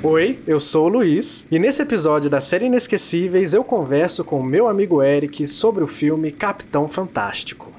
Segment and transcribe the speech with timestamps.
[0.00, 4.44] Oi, eu sou o Luiz e nesse episódio da série Inesquecíveis eu converso com o
[4.44, 7.77] meu amigo Eric sobre o filme Capitão Fantástico.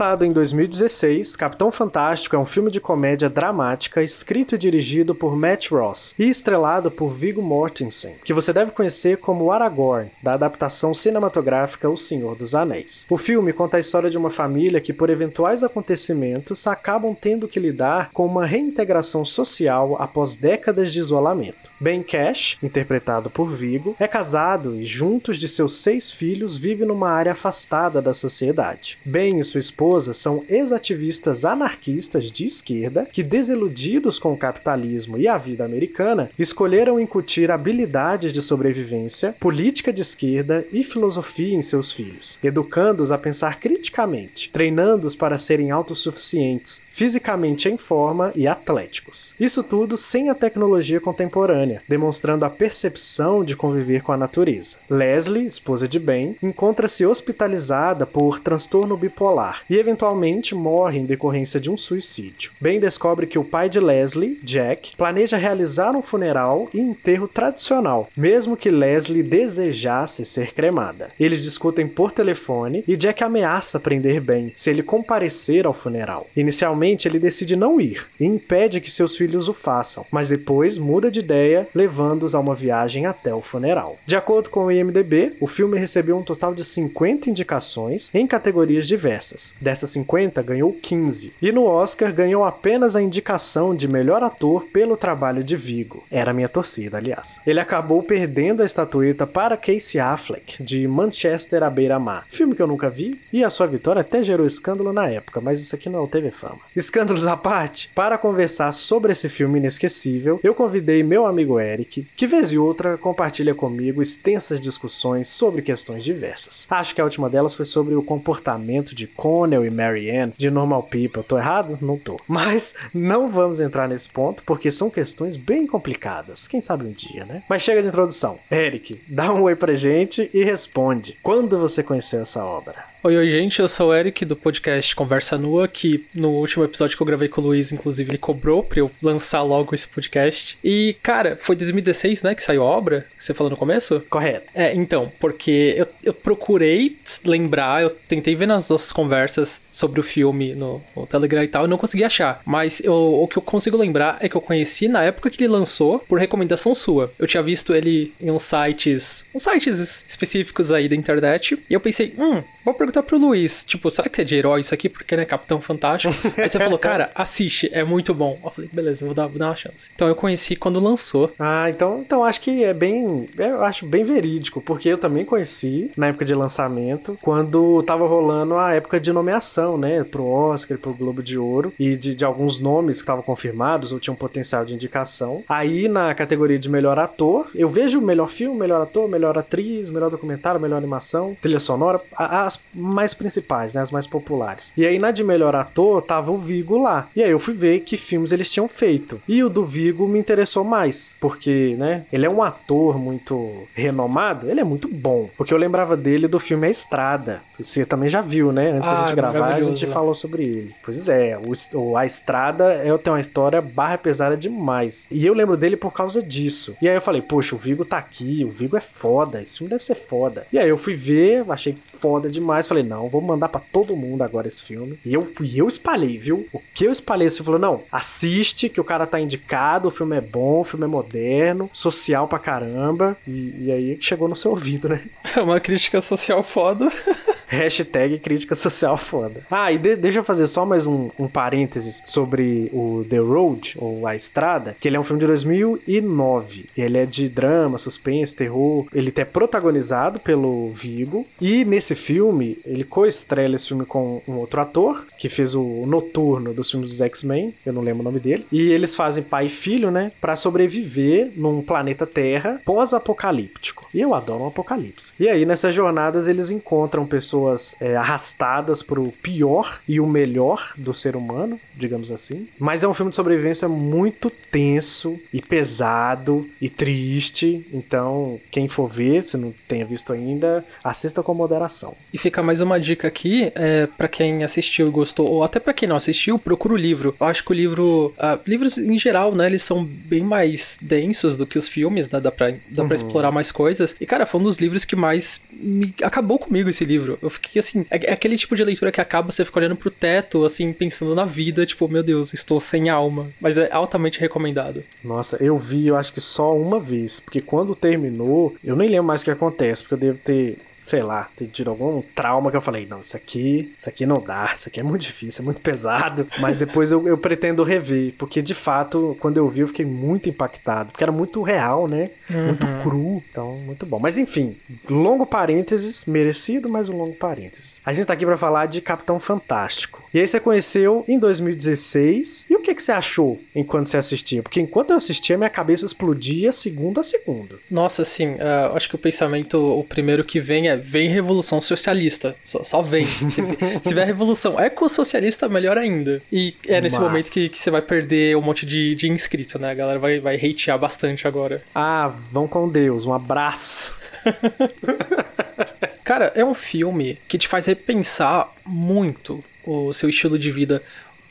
[0.00, 5.36] Lançado em 2016, Capitão Fantástico é um filme de comédia dramática escrito e dirigido por
[5.36, 10.94] Matt Ross e estrelado por Viggo Mortensen, que você deve conhecer como Aragorn, da adaptação
[10.94, 13.04] cinematográfica O Senhor dos Anéis.
[13.10, 17.60] O filme conta a história de uma família que, por eventuais acontecimentos, acabam tendo que
[17.60, 21.69] lidar com uma reintegração social após décadas de isolamento.
[21.80, 27.10] Ben Cash, interpretado por Vigo, é casado e, juntos de seus seis filhos, vive numa
[27.10, 28.98] área afastada da sociedade.
[29.02, 35.26] Ben e sua esposa são ex-ativistas anarquistas de esquerda que, desiludidos com o capitalismo e
[35.26, 41.92] a vida americana, escolheram incutir habilidades de sobrevivência, política de esquerda e filosofia em seus
[41.92, 49.34] filhos, educando-os a pensar criticamente, treinando-os para serem autossuficientes, fisicamente em forma e atléticos.
[49.40, 54.76] Isso tudo sem a tecnologia contemporânea, demonstrando a percepção de conviver com a natureza.
[54.88, 61.70] Leslie, esposa de Ben, encontra-se hospitalizada por transtorno bipolar e eventualmente morre em decorrência de
[61.70, 62.52] um suicídio.
[62.60, 68.08] Ben descobre que o pai de Leslie, Jack, planeja realizar um funeral e enterro tradicional,
[68.16, 71.10] mesmo que Leslie desejasse ser cremada.
[71.18, 76.26] Eles discutem por telefone e Jack ameaça prender Ben se ele comparecer ao funeral.
[76.36, 81.10] Inicialmente ele decide não ir e impede que seus filhos o façam, mas depois muda
[81.10, 83.98] de ideia, levando-os a uma viagem até o funeral.
[84.06, 88.86] De acordo com o IMDb, o filme recebeu um total de 50 indicações em categorias
[88.86, 89.54] diversas.
[89.60, 91.32] Dessas 50, ganhou 15.
[91.40, 96.04] E no Oscar ganhou apenas a indicação de melhor ator pelo trabalho de Vigo.
[96.10, 97.40] Era minha torcida, aliás.
[97.46, 102.26] Ele acabou perdendo a estatueta para Casey Affleck, de Manchester à beira-mar.
[102.30, 105.60] Filme que eu nunca vi, e a sua vitória até gerou escândalo na época, mas
[105.60, 106.58] isso aqui não teve fama.
[106.74, 112.26] Escândalos à parte, para conversar sobre esse filme inesquecível, eu convidei meu amigo Eric, que
[112.26, 116.66] vez e outra compartilha comigo extensas discussões sobre questões diversas.
[116.70, 120.82] Acho que a última delas foi sobre o comportamento de Connell e Marianne de Normal
[120.84, 121.22] People.
[121.22, 121.78] Tô errado?
[121.80, 122.16] Não tô.
[122.28, 126.46] Mas não vamos entrar nesse ponto porque são questões bem complicadas.
[126.46, 127.42] Quem sabe um dia, né?
[127.48, 128.38] Mas chega de introdução.
[128.50, 131.16] Eric, dá um oi pra gente e responde.
[131.22, 132.89] Quando você conheceu essa obra?
[133.02, 136.98] Oi, oi, gente, eu sou o Eric do podcast Conversa Nua, que no último episódio
[136.98, 140.58] que eu gravei com o Luiz, inclusive, ele cobrou pra eu lançar logo esse podcast.
[140.62, 144.02] E, cara, foi 2016, né, que saiu a obra, você falou no começo?
[144.10, 144.50] Correto.
[144.54, 150.02] É, então, porque eu, eu procurei lembrar, eu tentei ver nas nossas conversas sobre o
[150.02, 152.42] filme no, no Telegram e tal, e não consegui achar.
[152.44, 155.50] Mas eu, o que eu consigo lembrar é que eu conheci na época que ele
[155.50, 157.10] lançou, por recomendação sua.
[157.18, 161.80] Eu tinha visto ele em uns sites, uns sites específicos aí da internet, e eu
[161.80, 164.88] pensei, hum, vou perguntar pro Luiz, tipo, será que é de herói isso aqui?
[164.88, 166.14] Porque, né, Capitão Fantástico.
[166.36, 168.38] Aí você falou, cara, assiste, é muito bom.
[168.42, 169.90] Eu falei, beleza, vou dar, vou dar uma chance.
[169.94, 171.32] Então eu conheci quando lançou.
[171.38, 175.90] Ah, então, então acho que é bem, eu acho bem verídico, porque eu também conheci
[175.96, 180.94] na época de lançamento, quando tava rolando a época de nomeação, né, pro Oscar, pro
[180.94, 184.74] Globo de Ouro, e de, de alguns nomes que estavam confirmados ou tinham potencial de
[184.74, 185.42] indicação.
[185.48, 190.10] Aí, na categoria de melhor ator, eu vejo melhor filme, melhor ator, melhor atriz, melhor
[190.10, 193.80] documentário, melhor animação, trilha sonora, as mais principais, né?
[193.80, 194.72] As mais populares.
[194.76, 197.08] E aí na de melhor ator tava o Vigo lá.
[197.14, 199.20] E aí eu fui ver que filmes eles tinham feito.
[199.28, 202.04] E o do Vigo me interessou mais, porque, né?
[202.12, 205.28] Ele é um ator muito renomado, ele é muito bom.
[205.36, 207.42] Porque eu lembrava dele do filme A Estrada.
[207.58, 208.70] Você também já viu, né?
[208.70, 210.74] Antes ah, da gente gravar, a gente falou sobre ele.
[210.84, 211.38] Pois é,
[211.74, 215.06] o, A Estrada é, tem uma história barra pesada demais.
[215.10, 216.74] E eu lembro dele por causa disso.
[216.80, 219.70] E aí eu falei, poxa, o Vigo tá aqui, o Vigo é foda, esse filme
[219.70, 220.46] deve ser foda.
[220.52, 222.66] E aí eu fui ver, achei foda demais.
[222.70, 224.96] Falei, não, vou mandar para todo mundo agora esse filme.
[225.04, 226.46] E eu, e eu espalhei, viu?
[226.52, 227.28] O que eu espalhei?
[227.28, 230.84] Você falou, não, assiste, que o cara tá indicado, o filme é bom, o filme
[230.84, 233.16] é moderno, social pra caramba.
[233.26, 235.02] E, e aí chegou no seu ouvido, né?
[235.36, 236.88] É uma crítica social foda.
[237.50, 239.42] Hashtag crítica social foda.
[239.50, 243.74] Ah, e de, deixa eu fazer só mais um, um parênteses sobre o The Road,
[243.76, 246.66] ou A Estrada, que ele é um filme de 2009.
[246.78, 248.86] Ele é de drama, suspense, terror.
[248.94, 251.26] Ele é protagonizado pelo Vigo.
[251.40, 256.54] E nesse filme, ele co-estrela esse filme com um outro ator, que fez o Noturno
[256.54, 258.46] dos filmes dos X-Men, eu não lembro o nome dele.
[258.52, 263.88] E eles fazem pai e filho, né, para sobreviver num planeta Terra pós-apocalíptico.
[263.92, 265.12] E eu adoro um apocalipse.
[265.18, 267.39] E aí, nessas jornadas, eles encontram pessoas
[267.80, 272.48] é, arrastadas pro pior e o melhor do ser humano, digamos assim.
[272.58, 277.66] Mas é um filme de sobrevivência muito tenso e pesado e triste.
[277.72, 281.94] Então, quem for ver, se não tenha visto ainda, assista com moderação.
[282.12, 285.72] E fica mais uma dica aqui, é, para quem assistiu e gostou, ou até para
[285.72, 287.14] quem não assistiu, procura o livro.
[287.20, 288.14] Eu acho que o livro.
[288.18, 289.46] Uh, livros em geral, né?
[289.46, 292.20] Eles são bem mais densos do que os filmes, né?
[292.20, 292.88] Dá pra, dá uhum.
[292.88, 293.96] pra explorar mais coisas.
[294.00, 295.94] E, cara, foi um dos livros que mais me...
[296.02, 297.18] acabou comigo esse livro.
[297.22, 297.86] Eu fiquei assim.
[297.90, 301.14] É, é, aquele tipo de leitura que acaba, você fica olhando pro teto, assim, pensando
[301.14, 303.28] na vida, tipo, meu Deus, estou sem alma.
[303.40, 304.82] Mas é altamente recomendado.
[305.02, 307.20] Nossa, eu vi, eu acho que só uma vez.
[307.20, 310.58] Porque quando terminou, eu nem lembro mais o que acontece, porque eu devo ter
[310.90, 314.52] sei lá, tido algum trauma que eu falei, não, isso aqui, isso aqui não dá,
[314.56, 316.26] isso aqui é muito difícil, é muito pesado.
[316.40, 320.28] Mas depois eu, eu pretendo rever, porque de fato, quando eu vi, eu fiquei muito
[320.28, 322.10] impactado, porque era muito real, né?
[322.28, 322.46] Uhum.
[322.46, 324.00] Muito cru, então muito bom.
[324.00, 324.56] Mas enfim,
[324.88, 327.80] longo parênteses, merecido, mas um longo parênteses.
[327.86, 330.02] A gente tá aqui para falar de Capitão Fantástico.
[330.12, 332.46] E aí você conheceu em 2016.
[332.50, 334.42] E o que, que você achou enquanto você assistia?
[334.42, 337.60] Porque enquanto eu assistia, minha cabeça explodia segundo a segundo.
[337.70, 342.34] Nossa, assim, uh, acho que o pensamento, o primeiro que vem é vem revolução socialista.
[342.44, 343.06] Só, só vem.
[343.10, 346.22] Se, se tiver revolução ecossocialista, melhor ainda.
[346.32, 347.08] E é nesse Mas...
[347.08, 349.70] momento que, que você vai perder um monte de, de inscrito, né?
[349.70, 351.62] A galera vai, vai hatear bastante agora.
[351.74, 353.04] Ah, vão com Deus.
[353.04, 353.98] Um abraço.
[356.04, 360.82] Cara, é um filme que te faz repensar muito o seu estilo de vida,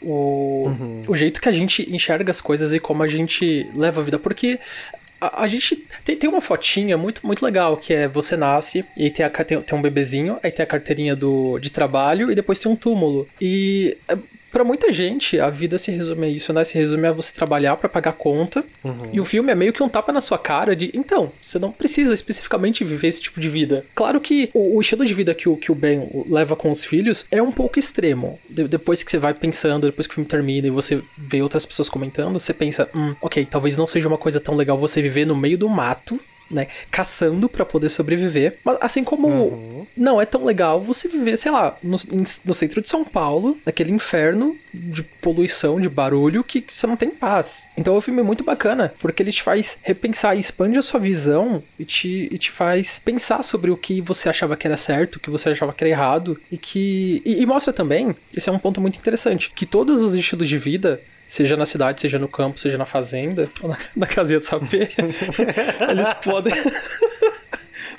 [0.02, 1.04] o, uhum.
[1.08, 4.18] o jeito que a gente enxerga as coisas e como a gente leva a vida.
[4.18, 4.60] Porque
[5.20, 5.76] a, a, gente
[6.06, 9.62] tem, tem uma fotinha muito, muito legal, que é você nasce, e tem, a, tem,
[9.62, 13.28] tem um bebezinho, aí tem a carteirinha do, de trabalho, e depois tem um túmulo.
[13.42, 14.18] E é,
[14.52, 16.64] para muita gente, a vida se resume a isso, né?
[16.64, 18.64] Se resume a você trabalhar para pagar conta.
[18.84, 19.10] Uhum.
[19.14, 21.72] E o filme é meio que um tapa na sua cara de, então, você não
[21.72, 23.86] precisa especificamente viver esse tipo de vida.
[23.96, 26.84] Claro que o, o estilo de vida que o, que o Ben leva com os
[26.84, 28.40] filhos é um pouco extremo.
[28.50, 31.66] De, depois que você vai pensando, depois que o filme termina e você vê outras
[31.66, 35.26] pessoas comentando, você pensa, hum, ok, talvez não seja uma coisa tão legal você viver
[35.26, 36.20] no meio do mato
[36.50, 38.58] né, caçando para poder sobreviver.
[38.64, 39.88] Mas assim como uhum.
[39.96, 41.98] não é tão legal você viver, sei lá, no,
[42.46, 47.10] no, centro de São Paulo, naquele inferno de poluição, de barulho, que você não tem
[47.10, 47.68] paz.
[47.78, 51.00] Então o filme é muito bacana, porque ele te faz repensar e expande a sua
[51.00, 55.16] visão e te, e te faz pensar sobre o que você achava que era certo,
[55.16, 57.22] o que você achava que era errado, e que.
[57.26, 60.58] E, e mostra também, esse é um ponto muito interessante, que todos os estilos de
[60.58, 61.00] vida
[61.30, 64.90] seja na cidade, seja no campo, seja na fazenda, ou na, na casinha de sapê,
[65.90, 66.54] eles podem.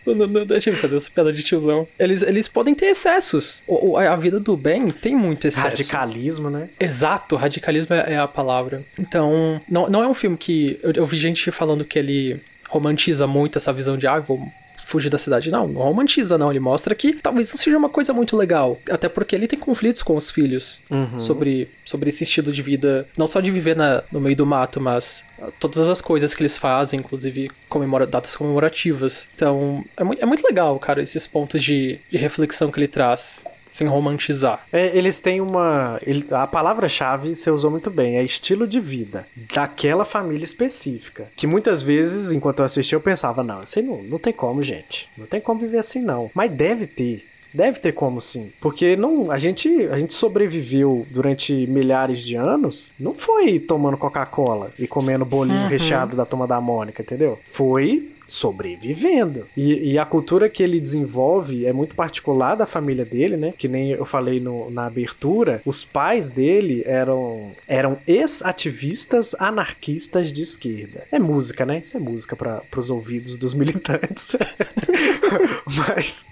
[0.07, 1.87] Não, não, deixa eu fazer essa piada de tiozão.
[1.99, 3.63] Eles, eles podem ter excessos.
[3.67, 5.67] O, a vida do bem tem muito excesso.
[5.67, 6.71] Radicalismo, né?
[6.81, 8.83] Exato, radicalismo é, é a palavra.
[8.99, 10.81] Então, não, não é um filme que.
[10.83, 12.41] Eu, eu, vi gente falando que ele
[12.71, 14.51] romantiza muito essa visão de, ah, vou
[14.91, 15.51] fugir da cidade.
[15.51, 16.51] Não, não romantiza, não.
[16.51, 18.79] Ele mostra que talvez não seja uma coisa muito legal.
[18.91, 21.21] Até porque ele tem conflitos com os filhos uhum.
[21.21, 23.07] sobre, sobre esse estilo de vida.
[23.17, 25.25] Não só de viver na, no meio do mato, mas
[25.59, 29.29] todas as coisas que eles fazem, inclusive comemora, datas comemorativas.
[29.35, 33.45] Então, é muito, é muito legal, cara, esses pontos de, de reflexão que ele traz
[33.71, 34.65] sem romantizar.
[34.73, 35.99] É, eles têm uma.
[36.05, 41.29] Ele, a palavra-chave você usou muito bem, é estilo de vida daquela família específica.
[41.37, 45.09] Que muitas vezes, enquanto eu assistia, eu pensava, não, assim não, não tem como, gente.
[45.17, 46.31] Não tem como viver assim, não.
[46.35, 47.27] Mas deve ter.
[47.53, 52.93] Deve ter como sim, porque não a gente a gente sobreviveu durante milhares de anos,
[52.99, 55.67] não foi tomando Coca-Cola e comendo bolinho uhum.
[55.67, 57.41] recheado da toma da Mônica, entendeu?
[57.45, 59.47] Foi sobrevivendo.
[59.57, 63.53] E, e, a cultura que ele desenvolve é muito particular da família dele, né?
[63.59, 70.43] Que nem eu falei no, na abertura, os pais dele eram, eram ex-ativistas anarquistas de
[70.43, 71.05] esquerda.
[71.11, 71.83] É música, né?
[71.85, 74.37] Isso é música para os ouvidos dos militantes.
[75.67, 76.27] mas,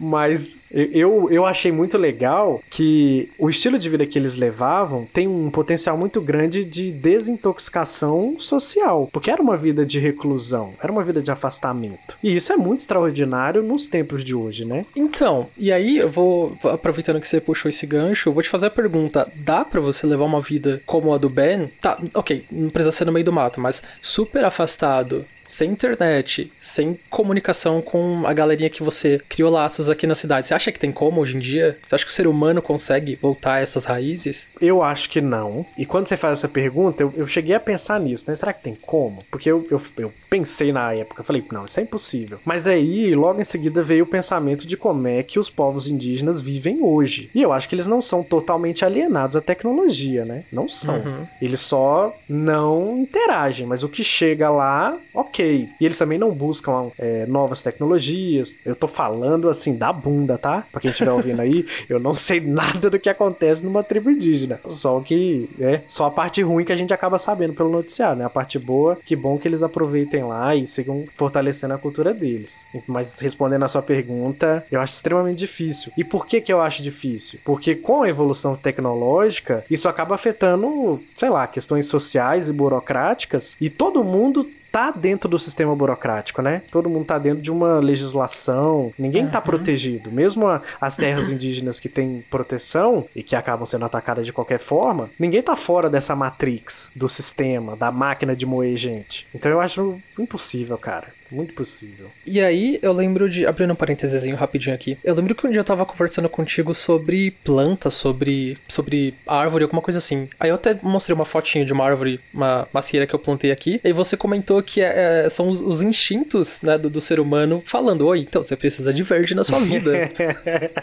[0.00, 5.28] mas eu, eu achei muito legal que o estilo de vida que eles levavam tem
[5.28, 9.10] um potencial muito grande de desintoxicação social.
[9.12, 12.16] Porque era uma vida de reclusão, era uma vida de afastamento.
[12.22, 14.86] E isso é muito extraordinário nos tempos de hoje, né?
[14.94, 18.66] Então, e aí eu vou, aproveitando que você puxou esse gancho, eu vou te fazer
[18.66, 21.66] a pergunta: dá para você levar uma vida como a do Ben?
[21.80, 26.98] Tá, ok, não precisa ser no meio do mato, mas super afastado, sem internet, sem
[27.10, 30.90] comunicação com a galerinha que você criou laços aqui na cidade, você acha que tem
[30.90, 31.76] como hoje em dia?
[31.86, 34.48] Você acha que o ser humano consegue voltar a essas raízes?
[34.58, 35.66] Eu acho que não.
[35.76, 38.34] E quando você faz essa pergunta, eu, eu cheguei a pensar nisso, né?
[38.34, 39.22] Será que tem como?
[39.30, 42.38] Porque eu, eu, eu pensei na época, falei, não, isso é impossível.
[42.46, 46.40] Mas aí, logo em seguida, veio o pensamento de como é que os povos indígenas
[46.40, 47.30] vivem hoje.
[47.34, 50.44] E eu acho que eles não são totalmente alienados à tecnologia, né?
[50.50, 50.94] Não são.
[50.94, 51.26] Uhum.
[51.42, 55.41] Eles só não interagem, mas o que chega lá, ok.
[55.42, 58.58] E eles também não buscam é, novas tecnologias.
[58.64, 60.64] Eu tô falando assim da bunda, tá?
[60.70, 64.60] Pra quem estiver ouvindo aí, eu não sei nada do que acontece numa tribo indígena.
[64.68, 68.24] Só que é só a parte ruim que a gente acaba sabendo pelo noticiário, né?
[68.24, 72.66] A parte boa, que bom que eles aproveitem lá e sigam fortalecendo a cultura deles.
[72.86, 75.92] Mas respondendo a sua pergunta, eu acho extremamente difícil.
[75.96, 77.38] E por que que eu acho difícil?
[77.44, 83.68] Porque com a evolução tecnológica, isso acaba afetando, sei lá, questões sociais e burocráticas e
[83.68, 86.62] todo mundo tá dentro do sistema burocrático, né?
[86.70, 89.32] Todo mundo tá dentro de uma legislação, ninguém tá uhum.
[89.32, 90.10] tá protegido.
[90.10, 94.58] Mesmo a, as terras indígenas que têm proteção e que acabam sendo atacadas de qualquer
[94.58, 99.26] forma, ninguém tá fora dessa matrix do sistema, da máquina de moer gente.
[99.34, 101.08] Então eu acho impossível, cara.
[101.32, 102.08] Muito possível.
[102.26, 103.46] E aí, eu lembro de.
[103.46, 104.98] Abrindo um parênteses rapidinho aqui.
[105.02, 109.80] Eu lembro que um dia eu tava conversando contigo sobre plantas, sobre, sobre árvore, alguma
[109.80, 110.28] coisa assim.
[110.38, 113.80] Aí eu até mostrei uma fotinha de uma árvore, uma macieira que eu plantei aqui.
[113.82, 117.62] E você comentou que é, é, são os, os, instintos né, do, do, ser humano
[117.64, 120.10] falando: Oi, então você precisa de verde na sua vida.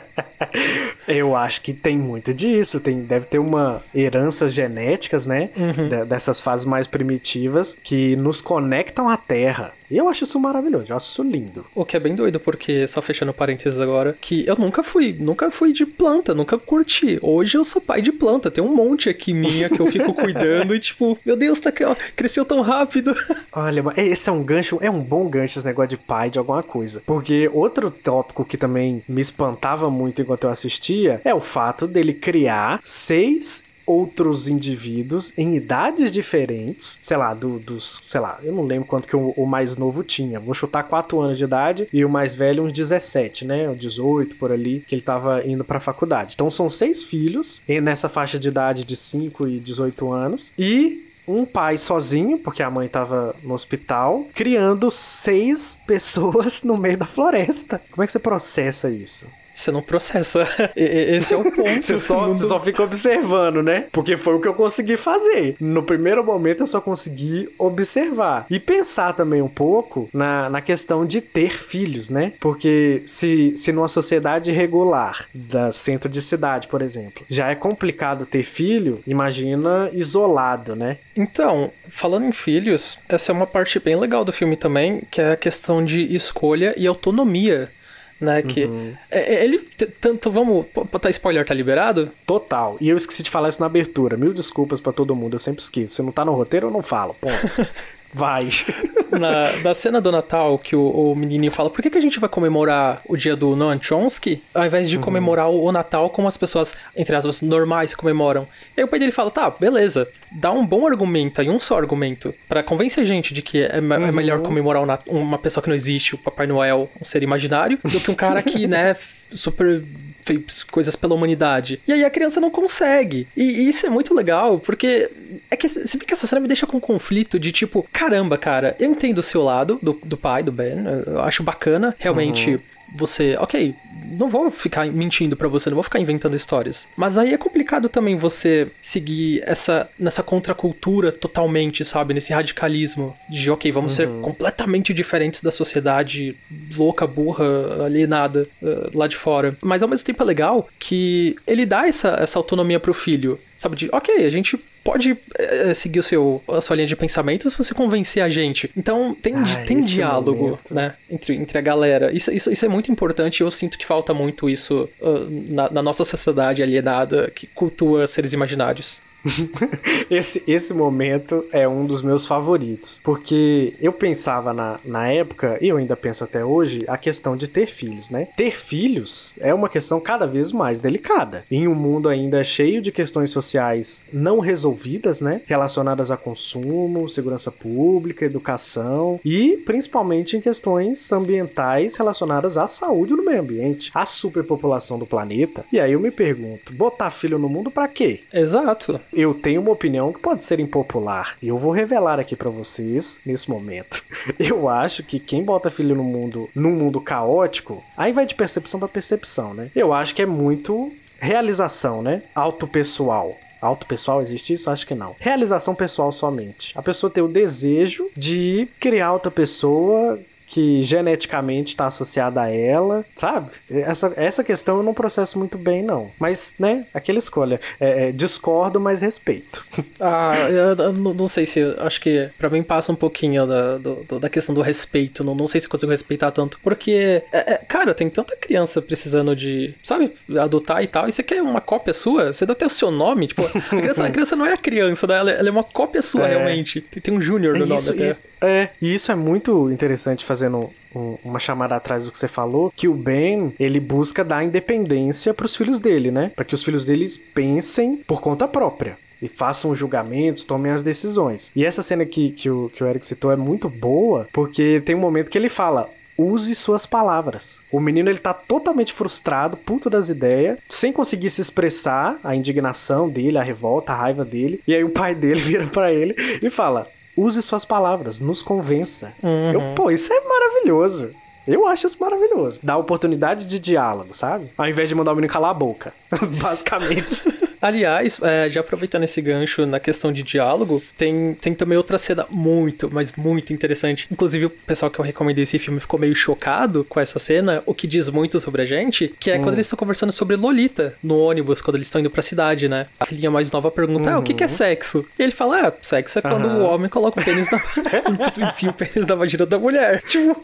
[1.08, 2.80] eu acho que tem muito disso.
[2.80, 5.52] Tem, deve ter uma heranças genéticas, né?
[5.56, 6.08] Uhum.
[6.08, 9.74] Dessas fases mais primitivas que nos conectam à terra.
[9.90, 11.66] E eu acho isso maravilhoso, eu acho isso lindo.
[11.74, 15.50] O que é bem doido, porque, só fechando parênteses agora, que eu nunca fui, nunca
[15.50, 17.18] fui de planta, nunca curti.
[17.22, 20.76] Hoje eu sou pai de planta, tem um monte aqui minha que eu fico cuidando
[20.76, 21.72] e tipo, meu Deus, tá,
[22.16, 23.16] cresceu tão rápido.
[23.52, 26.62] Olha, esse é um gancho, é um bom gancho esse negócio de pai de alguma
[26.62, 27.02] coisa.
[27.06, 32.14] Porque outro tópico que também me espantava muito enquanto eu assistia é o fato dele
[32.14, 38.64] criar seis outros indivíduos em idades diferentes, sei lá, do, dos, sei lá, eu não
[38.64, 40.40] lembro quanto que o, o, mais novo tinha.
[40.40, 43.68] Vou chutar 4 anos de idade e o mais velho uns 17, né?
[43.68, 46.34] Ou 18 por ali, que ele tava indo pra faculdade.
[46.36, 51.46] Então são seis filhos nessa faixa de idade de 5 e 18 anos e um
[51.46, 57.82] pai sozinho, porque a mãe tava no hospital, criando seis pessoas no meio da floresta.
[57.92, 59.28] Como é que você processa isso?
[59.60, 60.48] Você não processa.
[60.74, 61.84] Esse é o ponto.
[61.84, 62.38] você, só, mundo...
[62.38, 63.88] você só fica observando, né?
[63.92, 65.58] Porque foi o que eu consegui fazer.
[65.60, 68.46] No primeiro momento eu só consegui observar.
[68.50, 72.32] E pensar também um pouco na, na questão de ter filhos, né?
[72.40, 78.26] Porque se, se numa sociedade regular, da centro de cidade, por exemplo, já é complicado
[78.26, 80.98] ter filho, imagina isolado, né?
[81.18, 85.34] Então, falando em filhos, essa é uma parte bem legal do filme também, que é
[85.34, 87.70] a questão de escolha e autonomia
[88.20, 88.42] né?
[88.42, 88.94] Que uhum.
[89.10, 89.60] É, é, ele
[90.02, 92.10] tanto vamos botar spoiler tá liberado?
[92.26, 92.78] Total.
[92.80, 94.18] E eu esqueci de falar isso na abertura.
[94.18, 95.96] Mil desculpas para todo mundo, eu sempre esqueço.
[95.96, 97.16] Se não tá no roteiro, eu não falo.
[97.16, 97.68] Ponto.
[98.14, 98.50] Vai.
[99.10, 102.20] Na, na cena do Natal, que o, o menininho fala, por que, que a gente
[102.20, 105.02] vai comemorar o dia do Noam Chomsky, ao invés de uhum.
[105.02, 108.48] comemorar o, o, Natal como as pessoas, entre aspas, normais comemoram?
[108.78, 111.80] E aí o pai dele fala, tá, beleza, dá um bom argumento aí, um só
[111.80, 114.14] argumento, para convencer a gente de que é, é uhum.
[114.14, 118.12] melhor comemorar uma pessoa que não existe, o Papai Noel, um ser imaginário, do que
[118.12, 118.96] um cara que, né,
[119.32, 119.84] super
[120.30, 121.80] fez coisas pela humanidade.
[121.88, 123.28] E aí a criança não consegue.
[123.36, 125.10] E, e isso é muito legal, porque
[125.50, 128.76] é que sempre que essa cena me deixa com um conflito de tipo, caramba, cara,
[128.80, 132.52] eu entendo o seu lado, do, do pai, do Ben, eu acho bacana, realmente.
[132.52, 132.60] Uhum
[132.96, 133.76] você, ok,
[134.18, 136.88] não vou ficar mentindo para você, não vou ficar inventando histórias.
[136.98, 143.50] Mas aí é complicado também você seguir essa nessa contracultura totalmente, sabe, nesse radicalismo de,
[143.52, 143.96] ok, vamos uhum.
[143.96, 146.36] ser completamente diferentes da sociedade
[146.78, 149.56] louca, burra, alienada uh, lá de fora.
[149.62, 153.76] Mas ao mesmo tempo é legal que ele dá essa, essa autonomia pro filho, sabe,
[153.76, 157.58] de, ok, a gente pode é, seguir o seu, a sua linha de pensamento se
[157.58, 158.70] você convencer a gente.
[158.76, 160.74] Então tem, ah, tem diálogo, momento.
[160.74, 160.94] né?
[161.10, 162.12] Entre, entre a galera.
[162.12, 165.70] Isso, isso, isso é muito importante e eu sinto que falta muito isso uh, na,
[165.70, 169.02] na nossa sociedade alienada que cultua seres imaginários.
[170.10, 173.02] esse, esse momento é um dos meus favoritos.
[173.04, 177.48] Porque eu pensava na, na época, e eu ainda penso até hoje, a questão de
[177.48, 178.28] ter filhos, né?
[178.36, 181.44] Ter filhos é uma questão cada vez mais delicada.
[181.50, 185.42] Em um mundo ainda cheio de questões sociais não resolvidas, né?
[185.46, 193.26] Relacionadas a consumo, segurança pública, educação e principalmente em questões ambientais relacionadas à saúde no
[193.26, 195.66] meio ambiente, à superpopulação do planeta.
[195.72, 198.22] E aí eu me pergunto, botar filho no mundo para quê?
[198.34, 199.00] Exato.
[199.14, 201.38] Eu tenho uma opinião que pode ser impopular.
[201.42, 204.04] E eu vou revelar aqui para vocês nesse momento.
[204.40, 208.80] Eu acho que quem bota filho no mundo, num mundo caótico, aí vai de percepção
[208.80, 209.70] para percepção, né?
[209.76, 212.24] Eu acho que é muito realização, né?
[212.34, 213.36] Autopessoal.
[213.62, 214.70] Auto pessoal existe isso?
[214.70, 215.16] Acho que não.
[215.20, 216.72] Realização pessoal somente.
[216.78, 220.18] A pessoa tem o desejo de criar outra pessoa
[220.50, 223.52] que geneticamente está associada a ela, sabe?
[223.70, 226.10] Essa, essa questão eu não processo muito bem, não.
[226.20, 227.62] Mas, né, aquela escolha.
[227.80, 229.66] É, é, discordo, mas respeito.
[230.02, 231.62] Ah, eu, eu não sei se.
[231.80, 235.26] Acho que para mim passa um pouquinho da, do, da questão do respeito.
[235.26, 236.58] Não, não sei se consigo respeitar tanto.
[236.64, 241.10] Porque, é, é, cara, tem tanta criança precisando de, sabe, adotar e tal.
[241.10, 242.32] E você quer uma cópia sua?
[242.32, 243.28] Você dá até o seu nome.
[243.28, 245.18] Tipo, a criança, a criança não é a criança, né?
[245.18, 246.30] ela, ela é uma cópia sua, é.
[246.30, 246.80] realmente.
[246.80, 248.12] Tem, tem um júnior no nome isso, até.
[248.42, 252.28] É, e isso é muito interessante fazer fazendo um, uma chamada atrás do que você
[252.28, 256.32] falou, que o Ben, ele busca dar independência para os filhos dele, né?
[256.36, 260.82] Para que os filhos deles pensem por conta própria e façam os julgamentos, tomem as
[260.82, 261.52] decisões.
[261.54, 264.96] E essa cena que, que, o, que o Eric citou é muito boa, porque tem
[264.96, 267.62] um momento que ele fala: use suas palavras.
[267.70, 273.10] O menino ele tá totalmente frustrado, puto das ideias, sem conseguir se expressar a indignação
[273.10, 274.62] dele, a revolta, a raiva dele.
[274.66, 276.88] E aí o pai dele vira para ele e fala:
[277.20, 279.14] use suas palavras, nos convença.
[279.22, 279.54] Uhum.
[279.54, 281.12] Eu, pô, isso é maravilhoso.
[281.54, 282.60] Eu acho isso maravilhoso.
[282.64, 284.52] Dá oportunidade de diálogo, sabe?
[284.58, 285.94] Ao invés de mandar o menino calar a boca.
[286.12, 287.24] Basicamente.
[287.62, 292.26] Aliás, é, já aproveitando esse gancho na questão de diálogo, tem, tem também outra cena
[292.30, 294.08] muito, mas muito interessante.
[294.10, 297.74] Inclusive, o pessoal que eu recomendei esse filme ficou meio chocado com essa cena, o
[297.74, 299.44] que diz muito sobre a gente, que é hum.
[299.44, 302.88] quando eles estão conversando sobre Lolita no ônibus, quando eles estão indo pra cidade, né?
[303.00, 304.16] A filhinha mais nova pergunta: uhum.
[304.16, 304.54] ah, o que, que é uhum.
[304.54, 305.06] sexo?
[305.18, 306.62] E ele fala: ah, sexo é quando uhum.
[306.62, 307.60] o homem coloca o pênis na.
[308.50, 310.02] enfim, o pênis na vagina da mulher.
[310.04, 310.42] Tipo.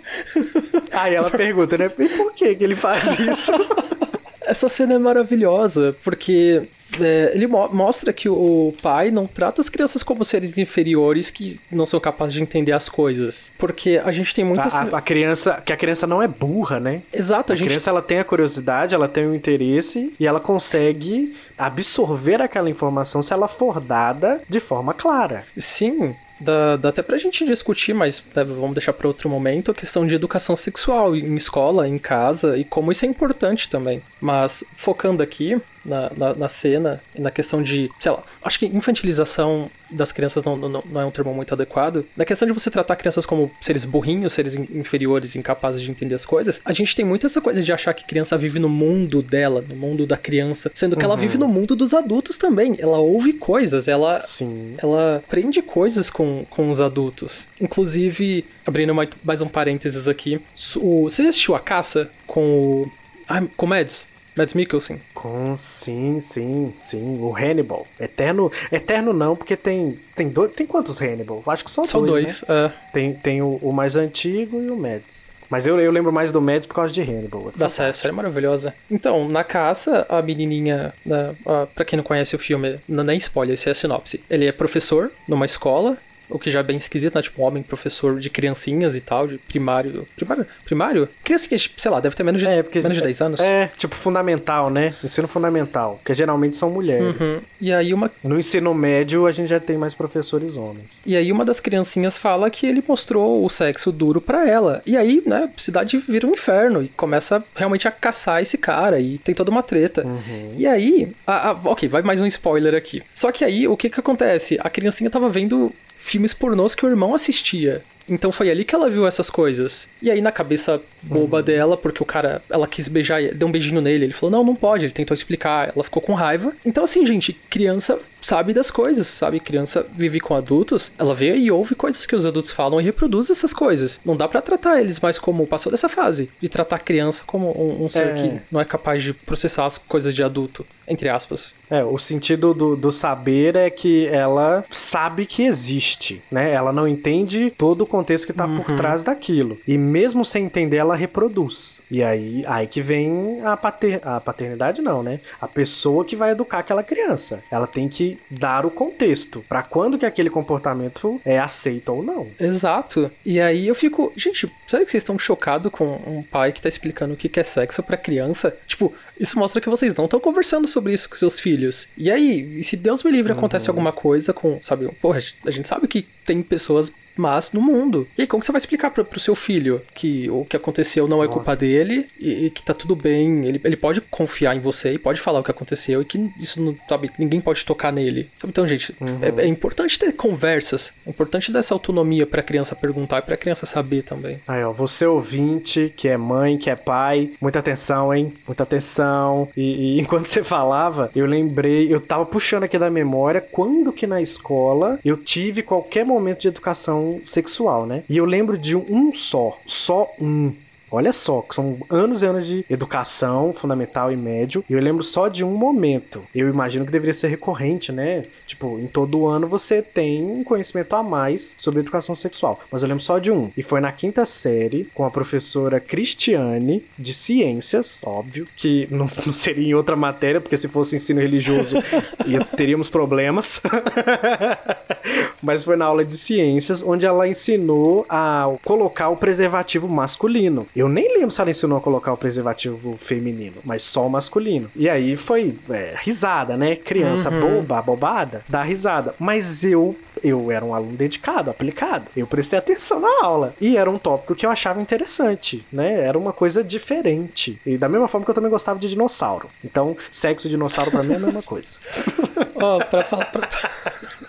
[0.96, 1.92] Aí ela pergunta, né?
[1.98, 3.52] E por que, que ele faz isso?
[4.46, 6.68] Essa cena é maravilhosa, porque
[7.00, 11.60] é, ele mo mostra que o pai não trata as crianças como seres inferiores que
[11.72, 13.52] não são capazes de entender as coisas.
[13.58, 14.76] Porque a gente tem muitas.
[14.76, 15.62] A, a criança.
[15.66, 17.02] Que a criança não é burra, né?
[17.12, 17.68] Exato, a, a gente...
[17.68, 23.22] criança ela tem a curiosidade, ela tem o interesse e ela consegue absorver aquela informação
[23.22, 25.46] se ela for dada de forma clara.
[25.58, 29.74] Sim, Dá, dá até pra gente discutir, mas né, vamos deixar para outro momento, a
[29.74, 34.02] questão de educação sexual em escola, em casa, e como isso é importante também.
[34.20, 39.70] Mas focando aqui, na, na, na, cena, na questão de, sei lá, acho que infantilização
[39.90, 42.06] das crianças não, não, não, é um termo muito adequado.
[42.18, 46.26] Na questão de você tratar crianças como seres burrinhos, seres inferiores, incapazes de entender as
[46.26, 49.64] coisas, a gente tem muito essa coisa de achar que criança vive no mundo dela,
[49.68, 51.12] no mundo da criança, sendo que uhum.
[51.12, 52.76] ela vive no mundo dos adultos também.
[52.80, 54.76] Ela ouve coisas, ela, Sim.
[54.78, 57.48] ela aprende coisas com, com os adultos.
[57.62, 60.42] Inclusive, abrindo mais, mais um parênteses aqui,
[60.76, 62.92] o, você assistiu A Caça com o.
[63.28, 64.08] Ah, com o Mads?
[64.36, 65.00] Mads Mikkelsen.
[65.26, 67.20] Com, sim, sim, sim.
[67.20, 67.88] O Hannibal.
[68.00, 68.52] Eterno.
[68.72, 70.00] Eterno não, porque tem.
[70.14, 71.42] Tem, dois, tem quantos Hannibal?
[71.48, 72.24] Acho que são, são dois.
[72.24, 72.66] dois né?
[72.68, 72.92] é.
[72.94, 75.32] Tem, tem o, o, mais antigo e o Mads.
[75.50, 77.52] Mas eu, eu lembro mais do Mads por causa de Hannibal.
[77.56, 78.72] É da série, série maravilhosa.
[78.90, 81.36] Então, na caça, a menininha, né,
[81.74, 84.24] pra quem não conhece o filme, não é nem spoiler, esse é a sinopse.
[84.30, 85.98] Ele é professor numa escola
[86.30, 87.22] o que já é bem esquisito, né?
[87.22, 90.06] Tipo, um homem professor de criancinhas e tal, de primário.
[90.16, 90.46] Primário?
[90.64, 91.10] Primário?
[91.24, 93.40] Criancinha, tipo, sei lá, deve ter menos de, é, porque, menos de 10 anos.
[93.40, 94.96] É, tipo, fundamental, né?
[95.04, 95.96] Ensino fundamental.
[95.96, 97.20] Porque geralmente são mulheres.
[97.22, 97.42] Uhum.
[97.62, 98.12] E aí uma.
[98.24, 101.02] No ensino médio, a gente já tem mais professores homens.
[101.06, 104.82] E aí uma das criancinhas fala que ele mostrou o sexo duro para ela.
[104.86, 109.00] E aí, né, a cidade vira um inferno e começa realmente a caçar esse cara.
[109.00, 110.06] E tem toda uma treta.
[110.06, 110.54] Uhum.
[110.58, 111.14] E aí.
[111.26, 113.02] A, a, ok, vai mais um spoiler aqui.
[113.14, 114.58] Só que aí, o que que acontece?
[114.62, 115.72] A criancinha tava vendo
[116.06, 117.84] filmes pornôs que o irmão assistia.
[118.08, 119.90] Então foi ali que ela viu essas coisas.
[120.00, 123.82] E aí, na cabeça boba dela, porque o cara, ela quis beijar, deu um beijinho
[123.82, 124.86] nele, ele falou: Não, não pode.
[124.86, 126.54] Ele tentou explicar, ela ficou com raiva.
[126.66, 129.40] Então, assim, gente, criança sabe das coisas, sabe?
[129.40, 133.30] Criança vive com adultos, ela vê e ouve coisas que os adultos falam e reproduz
[133.30, 134.00] essas coisas.
[134.04, 137.50] Não dá para tratar eles mais como passou dessa fase, de tratar a criança como
[137.50, 138.14] um, um ser é.
[138.14, 141.54] que não é capaz de processar as coisas de adulto, entre aspas.
[141.70, 146.52] É, o sentido do, do saber é que ela sabe que existe, né?
[146.52, 148.58] Ela não entende todo o contexto que tá uhum.
[148.58, 149.58] por trás daquilo.
[149.68, 151.82] E mesmo sem entender, ela reproduz.
[151.90, 155.20] E aí, aí que vem a, pater, a paternidade, não, né?
[155.40, 157.44] A pessoa que vai educar aquela criança.
[157.52, 162.28] Ela tem que dar o contexto para quando que aquele comportamento é aceito ou não.
[162.40, 163.12] Exato.
[163.26, 166.70] E aí eu fico, gente, será que vocês estão chocados com um pai que tá
[166.70, 168.56] explicando o que é sexo para criança?
[168.68, 171.88] Tipo, isso mostra que vocês não estão conversando sobre isso com seus filhos.
[171.98, 173.74] E aí, e se Deus me livre acontece uhum.
[173.74, 178.08] alguma coisa com, sabe, porra, a gente sabe que tem pessoas más no mundo.
[178.18, 181.08] E aí, como que você vai explicar pro, pro seu filho que o que aconteceu
[181.08, 183.46] não é culpa dele e, e, que tá tudo bem.
[183.46, 186.62] Ele, ele pode confiar em você e pode falar o que aconteceu e que isso
[186.62, 188.30] não, sabe, ninguém pode tocar nele.
[188.46, 189.20] Então, gente, uhum.
[189.22, 190.94] é, é, importante ter conversas.
[191.06, 194.40] É importante dar essa autonomia pra criança perguntar e pra criança saber também.
[194.48, 198.34] Aí, ó, você ouvinte, que é mãe, que é pai, muita atenção, hein?
[198.46, 199.48] Muita atenção.
[199.56, 204.06] E, e enquanto você falava, eu lembrei, eu tava puxando aqui da memória quando que
[204.06, 208.04] na escola eu tive qualquer momento de educação sexual, né?
[208.10, 210.54] E eu lembro de um só, só um
[210.96, 215.28] Olha só, são anos e anos de educação fundamental e médio, e eu lembro só
[215.28, 216.24] de um momento.
[216.34, 218.24] Eu imagino que deveria ser recorrente, né?
[218.48, 222.62] Tipo, em todo ano você tem um conhecimento a mais sobre educação sexual.
[222.72, 223.52] Mas eu lembro só de um.
[223.58, 229.34] E foi na quinta série, com a professora Cristiane, de ciências, óbvio, que não, não
[229.34, 231.76] seria em outra matéria, porque se fosse ensino religioso
[232.26, 233.62] ia, teríamos problemas.
[235.44, 240.66] Mas foi na aula de ciências, onde ela ensinou a colocar o preservativo masculino.
[240.76, 244.70] Eu nem lembro se ela ensinou a colocar o preservativo feminino, mas só o masculino.
[244.76, 246.76] E aí foi é, risada, né?
[246.76, 247.62] Criança uhum.
[247.62, 249.14] boba, bobada, dá risada.
[249.20, 252.06] Mas eu eu era um aluno dedicado, aplicado.
[252.16, 253.54] Eu prestei atenção na aula.
[253.62, 256.02] E era um tópico que eu achava interessante, né?
[256.02, 257.60] Era uma coisa diferente.
[257.66, 259.50] E da mesma forma que eu também gostava de dinossauro.
[259.64, 261.78] Então, sexo e dinossauro para mim é a mesma coisa.
[262.56, 263.26] Ó, oh, pra falar.
[263.26, 263.48] Pra...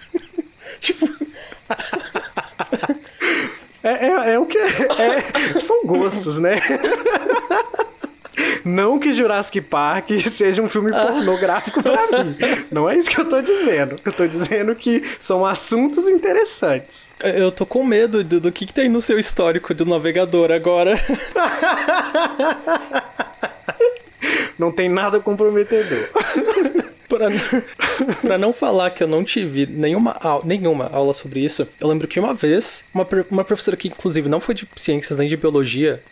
[0.81, 1.09] tipo.
[3.87, 4.59] É, é, é o que.
[4.59, 6.61] É, são gostos, né?
[8.65, 12.37] Não que Jurassic Park seja um filme pornográfico para mim.
[12.71, 13.95] Não é isso que eu tô dizendo.
[14.05, 17.13] Eu tô dizendo que são assuntos interessantes.
[17.23, 21.01] Eu tô com medo do, do que, que tem no seu histórico do navegador agora.
[24.59, 26.09] Não tem nada comprometedor.
[27.17, 32.07] Pra, pra não falar que eu não tive nenhuma, nenhuma aula sobre isso, eu lembro
[32.07, 36.03] que uma vez, uma, uma professora que inclusive não foi de ciências nem de biologia,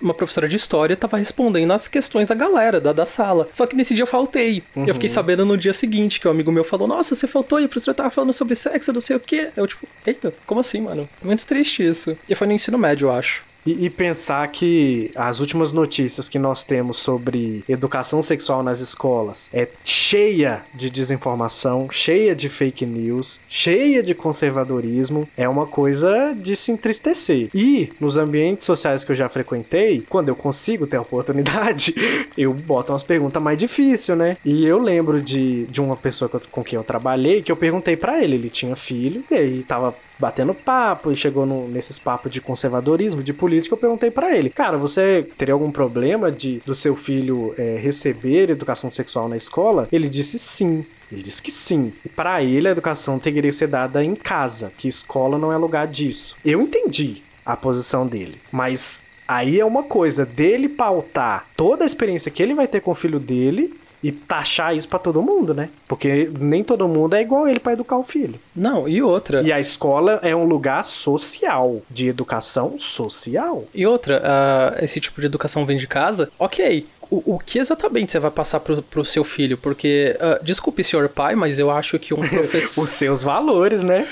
[0.00, 3.48] uma professora de história estava respondendo as questões da galera, da, da sala.
[3.52, 4.62] Só que nesse dia eu faltei.
[4.74, 4.86] Uhum.
[4.86, 5.14] Eu fiquei uhum.
[5.14, 7.94] sabendo no dia seguinte que um amigo meu falou: Nossa, você faltou e a professora
[7.94, 9.50] tava falando sobre sexo, não sei o quê.
[9.56, 11.08] Eu, tipo, eita, como assim, mano?
[11.22, 12.16] Muito triste isso.
[12.28, 13.44] E foi no ensino médio, eu acho.
[13.66, 19.48] E, e, pensar que as últimas notícias que nós temos sobre educação sexual nas escolas
[19.52, 26.56] é cheia de desinformação, cheia de fake news, cheia de conservadorismo, é uma coisa de
[26.56, 27.50] se entristecer.
[27.54, 31.94] E nos ambientes sociais que eu já frequentei, quando eu consigo ter a oportunidade,
[32.36, 34.36] eu boto umas perguntas mais difíceis, né?
[34.44, 38.22] E eu lembro de, de uma pessoa com quem eu trabalhei que eu perguntei para
[38.22, 42.40] ele, ele tinha filho, e aí tava batendo papo e chegou no, nesses papos de
[42.40, 46.94] conservadorismo, de política, eu perguntei para ele, cara, você teria algum problema de do seu
[46.94, 49.88] filho é, receber educação sexual na escola?
[49.90, 50.84] Ele disse sim.
[51.10, 51.92] Ele disse que sim.
[52.04, 55.56] E para ele a educação teria que ser dada em casa, que escola não é
[55.56, 56.36] lugar disso.
[56.44, 62.30] Eu entendi a posição dele, mas aí é uma coisa dele pautar toda a experiência
[62.30, 65.68] que ele vai ter com o filho dele e taxar isso para todo mundo, né?
[65.86, 68.34] Porque nem todo mundo é igual ele para educar o filho.
[68.54, 69.42] Não, e outra.
[69.42, 73.64] E a escola é um lugar social, de educação social.
[73.72, 78.10] E outra, uh, esse tipo de educação vem de casa, ok o, o que exatamente
[78.10, 79.58] você vai passar pro, pro seu filho?
[79.58, 82.84] Porque, uh, desculpe, senhor pai, mas eu acho que um professor.
[82.84, 84.08] Os seus valores, né?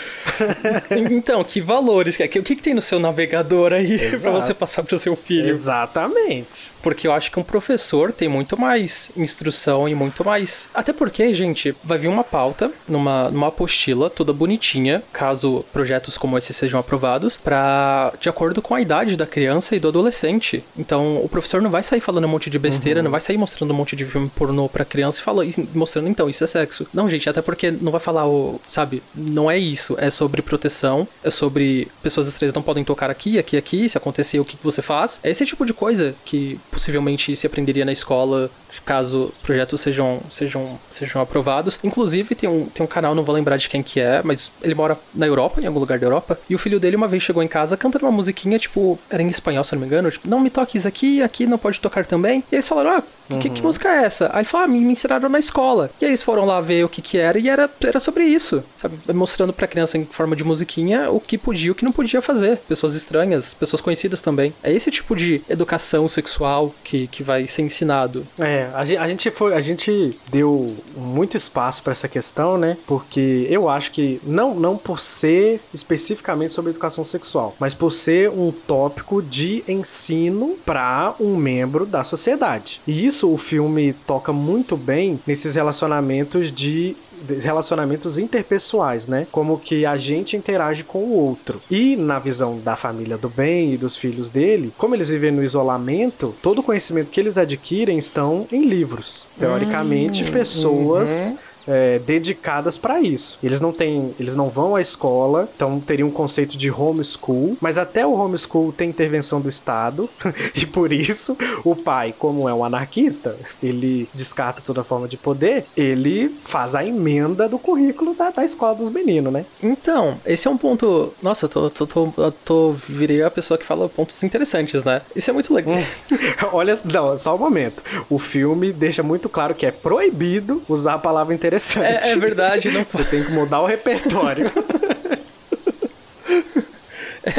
[1.11, 2.15] então, que valores?
[2.15, 5.49] O que, que tem no seu navegador aí para você passar pro seu filho?
[5.49, 6.71] Exatamente.
[6.83, 10.69] Porque eu acho que um professor tem muito mais instrução e muito mais.
[10.75, 16.37] Até porque, gente, vai vir uma pauta numa, numa apostila toda bonitinha, caso projetos como
[16.37, 20.63] esse sejam aprovados, para de acordo com a idade da criança e do adolescente.
[20.77, 22.89] Então, o professor não vai sair falando um monte de besteira.
[22.89, 23.05] Uhum uhum.
[23.05, 26.29] não vai sair mostrando um monte de filme pornô pra criança e fala, mostrando então,
[26.29, 26.87] isso é sexo.
[26.93, 31.07] Não, gente, até porque não vai falar o, sabe, não é isso, é sobre proteção,
[31.23, 34.83] é sobre pessoas estranhas não podem tocar aqui, aqui, aqui, se acontecer o que você
[34.83, 35.21] faz.
[35.23, 38.51] É esse tipo de coisa que possivelmente se aprenderia na escola,
[38.85, 41.79] caso projetos sejam, sejam, sejam aprovados.
[41.83, 44.75] Inclusive, tem um, tem um canal, não vou lembrar de quem que é, mas ele
[44.75, 47.43] mora na Europa, em algum lugar da Europa, e o filho dele uma vez chegou
[47.43, 50.41] em casa cantando uma musiquinha, tipo, era em espanhol, se não me engano, tipo, não
[50.41, 52.43] me toques aqui, aqui não pode tocar também.
[52.51, 53.39] E eles falaram, falaram, ah, Uhum.
[53.39, 54.31] Que, que, música é essa?
[54.33, 55.91] Aí ele falou, ah, me, me ensinaram na escola.
[56.01, 58.63] E aí eles foram lá ver o que que era e era, era sobre isso,
[58.77, 58.99] sabe?
[59.13, 62.21] Mostrando pra criança em forma de musiquinha o que podia e o que não podia
[62.21, 62.59] fazer.
[62.69, 64.53] Pessoas estranhas, pessoas conhecidas também.
[64.63, 68.27] É esse tipo de educação sexual que, que vai ser ensinado.
[68.39, 72.77] É, a, a gente foi, a gente deu muito espaço para essa questão, né?
[72.87, 78.31] Porque eu acho que não, não por ser especificamente sobre educação sexual, mas por ser
[78.31, 82.81] um tópico de ensino para um membro da sociedade.
[82.87, 86.97] E isso isso o filme toca muito bem nesses relacionamentos de
[87.43, 89.27] relacionamentos interpessoais, né?
[89.31, 91.61] Como que a gente interage com o outro.
[91.71, 95.45] E na visão da família do bem e dos filhos dele, como eles vivem no
[95.45, 99.29] isolamento, todo o conhecimento que eles adquirem estão em livros.
[99.39, 101.31] Teoricamente, hum, pessoas.
[101.31, 103.39] Uhum é, dedicadas para isso.
[103.43, 107.79] Eles não têm, eles não vão à escola, então teria um conceito de homeschool, mas
[107.79, 110.09] até o homeschool tem intervenção do Estado
[110.55, 115.67] e por isso o pai, como é um anarquista, ele descarta toda forma de poder,
[115.77, 119.45] ele faz a emenda do currículo da, da escola dos meninos, né?
[119.63, 121.13] Então, esse é um ponto.
[121.23, 125.03] Nossa, eu tô, tô, tô, eu tô virei a pessoa que fala pontos interessantes, né?
[125.15, 125.77] Isso é muito legal.
[126.53, 127.83] Olha, não, só um momento.
[128.09, 132.09] O filme deixa muito claro que é proibido usar a palavra interessante interessante.
[132.09, 134.51] É, é verdade, não Você tem que mudar o repertório.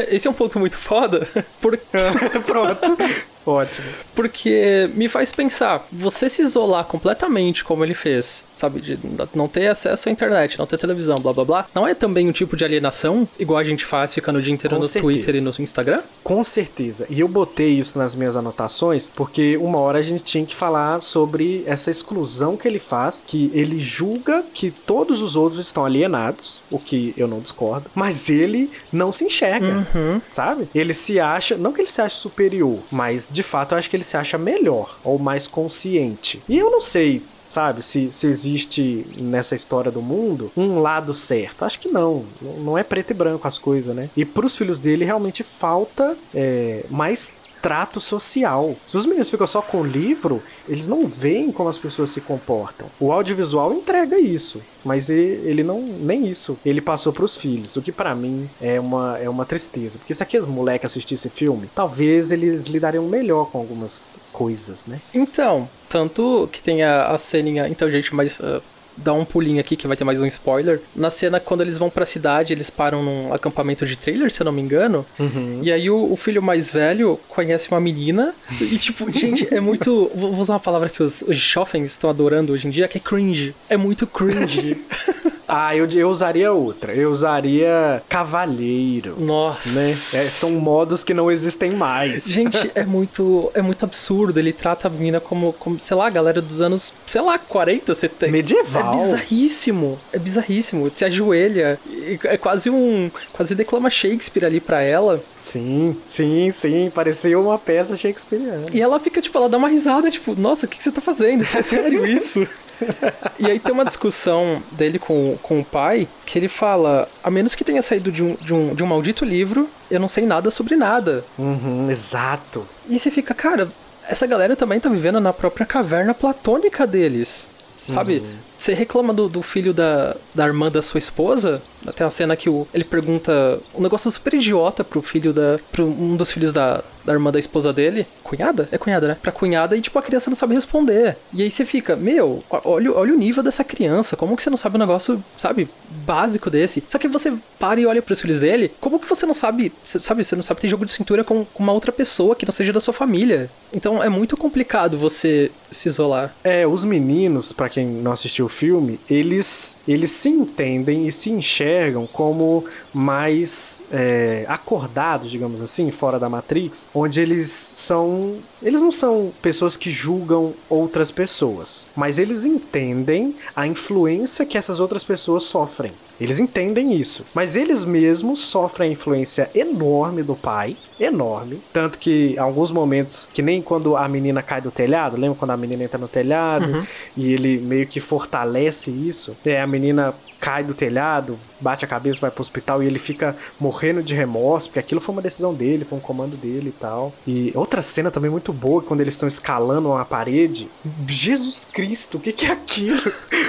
[0.10, 1.28] Esse é um ponto muito foda.
[1.62, 1.78] Por...
[2.46, 2.98] Pronto.
[3.46, 3.88] Ótimo.
[4.16, 8.82] Porque me faz pensar, você se isolar completamente como ele fez, sabe?
[8.82, 9.00] De
[9.34, 12.32] não ter acesso à internet, não ter televisão, blá blá blá, não é também um
[12.32, 15.14] tipo de alienação, igual a gente faz ficando o dia inteiro Com no certeza.
[15.14, 16.02] Twitter e no Instagram?
[16.24, 17.06] Com certeza.
[17.10, 21.02] E eu botei isso nas minhas anotações, porque uma hora a gente tinha que falar
[21.02, 26.62] sobre essa exclusão que ele faz, que ele julga que todos os outros estão alienados,
[26.70, 30.22] o que eu não discordo, mas ele não se enxerga, uhum.
[30.30, 30.68] sabe?
[30.74, 33.96] Ele se acha, não que ele se ache superior, mas de fato eu acho que
[33.96, 36.42] ele se acha melhor ou mais consciente.
[36.48, 37.84] E eu não sei, sabe?
[37.84, 41.64] Se, se existe nessa história do mundo um lado certo.
[41.64, 42.26] Acho que não.
[42.42, 44.10] Não é preto e branco as coisas, né?
[44.16, 48.76] E pros filhos dele realmente falta é, mais trato social.
[48.84, 52.22] Se os meninos ficam só com o livro, eles não veem como as pessoas se
[52.22, 52.88] comportam.
[53.00, 56.58] O audiovisual entrega isso, mas ele não nem isso.
[56.66, 60.14] Ele passou para os filhos, o que para mim é uma, é uma tristeza, porque
[60.14, 65.00] se aqueles moleques assistissem filme, talvez eles lidariam melhor com algumas coisas, né?
[65.14, 68.62] Então, tanto que tem a, a ceninha, então gente, mas uh,
[68.98, 70.82] dar um pulinho aqui que vai ter mais um spoiler.
[70.96, 74.46] Na cena, quando eles vão pra cidade, eles param num acampamento de trailer, se eu
[74.46, 75.06] não me engano.
[75.20, 75.60] Uhum.
[75.62, 78.34] E aí o, o, filho mais velho conhece uma menina.
[78.60, 80.12] E tipo, gente, é muito.
[80.16, 83.02] Vou usar uma palavra que os, os jovens estão adorando hoje em dia, que é
[83.02, 83.56] cringe.
[83.70, 84.78] É muito cringe.
[85.54, 86.94] Ah, eu, eu usaria outra.
[86.94, 89.18] Eu usaria cavalheiro.
[89.20, 89.78] Nossa.
[89.78, 89.92] Né?
[89.92, 92.24] É, são modos que não existem mais.
[92.32, 94.40] Gente, é muito, é muito absurdo.
[94.40, 97.94] Ele trata a menina como, como, sei lá, a galera dos anos, sei lá, 40,
[97.94, 98.32] 70.
[98.32, 98.94] Medieval.
[98.94, 100.00] É bizarríssimo.
[100.14, 100.90] É bizarríssimo.
[100.96, 101.78] Se ajoelha.
[102.24, 103.12] É quase um.
[103.34, 105.22] Quase declama Shakespeare ali pra ela.
[105.36, 106.90] Sim, sim, sim.
[106.96, 108.68] Parecia uma peça shakespeariana.
[108.72, 111.02] E ela fica, tipo, ela dá uma risada, tipo, nossa, o que, que você tá
[111.02, 111.44] fazendo?
[111.44, 112.48] É sério isso?
[113.40, 117.56] e aí tem uma discussão dele com, com o pai que ele fala: a menos
[117.56, 120.50] que tenha saído de um, de um, de um maldito livro, eu não sei nada
[120.52, 121.24] sobre nada.
[121.38, 122.66] Uhum, exato.
[122.90, 123.68] E você fica, cara,
[124.08, 127.52] essa galera também tá vivendo na própria caverna platônica deles.
[127.78, 128.20] Sabe?
[128.20, 128.36] Uhum.
[128.56, 131.64] Você reclama do, do filho da, da irmã da sua esposa?
[131.86, 135.58] Até a cena que o, ele pergunta um negócio super idiota pro filho da.
[135.72, 138.06] pro um dos filhos da, da irmã da esposa dele.
[138.24, 138.68] Cunhada?
[138.72, 139.18] É cunhada, né?
[139.22, 141.18] Pra cunhada e, tipo, a criança não sabe responder.
[141.34, 144.16] E aí você fica, meu, olha, olha o nível dessa criança.
[144.16, 145.70] Como que você não sabe um negócio, sabe,
[146.06, 146.84] básico desse?
[146.88, 150.24] Só que você para e olha pros filhos dele, como que você não sabe, sabe,
[150.24, 152.74] você não sabe ter jogo de cintura com, com uma outra pessoa que não seja
[152.74, 153.50] da sua família?
[153.74, 156.34] Então é muito complicado você se isolar.
[156.44, 161.30] É, os meninos, para quem não assistiu o filme, eles, eles se entendem e se
[161.30, 168.36] enxergam como mais é, acordados, digamos assim, fora da Matrix, onde eles são.
[168.62, 174.80] Eles não são pessoas que julgam outras pessoas, mas eles entendem a influência que essas
[174.80, 175.92] outras pessoas sofrem.
[176.22, 177.26] Eles entendem isso.
[177.34, 180.78] Mas eles mesmos sofrem a influência enorme do pai.
[181.00, 181.60] Enorme.
[181.74, 185.58] Tanto que alguns momentos, que nem quando a menina cai do telhado, lembra quando a
[185.58, 186.86] menina entra no telhado uhum.
[187.18, 189.36] e ele meio que fortalece isso?
[189.44, 193.36] É, a menina cai do telhado, bate a cabeça, vai pro hospital e ele fica
[193.60, 197.14] morrendo de remorso, porque aquilo foi uma decisão dele, foi um comando dele e tal.
[197.28, 200.70] E outra cena também muito boa, quando eles estão escalando uma parede.
[201.08, 203.02] Jesus Cristo, o que, que é aquilo?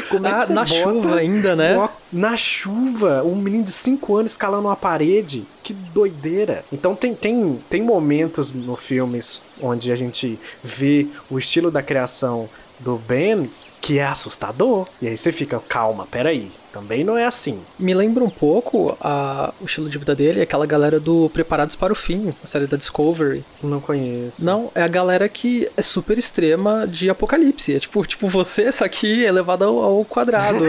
[0.08, 1.76] Como é que na chuva ainda, né?
[1.76, 5.44] Uma, na chuva, um menino de 5 anos escalando uma parede.
[5.62, 6.64] Que doideira.
[6.72, 9.20] Então tem, tem, tem momentos no filme
[9.60, 13.48] onde a gente vê o estilo da criação do Ben
[13.80, 14.86] que é assustador.
[15.00, 16.50] E aí você fica, calma, peraí.
[16.72, 17.60] Também não é assim.
[17.78, 21.92] Me lembra um pouco a, o estilo de vida dele, aquela galera do Preparados para
[21.92, 23.44] o Fim, a série da Discovery.
[23.62, 24.44] Não conheço.
[24.44, 27.74] Não, é a galera que é super extrema de apocalipse.
[27.74, 30.64] É tipo, tipo você, essa aqui é levada ao, ao quadrado.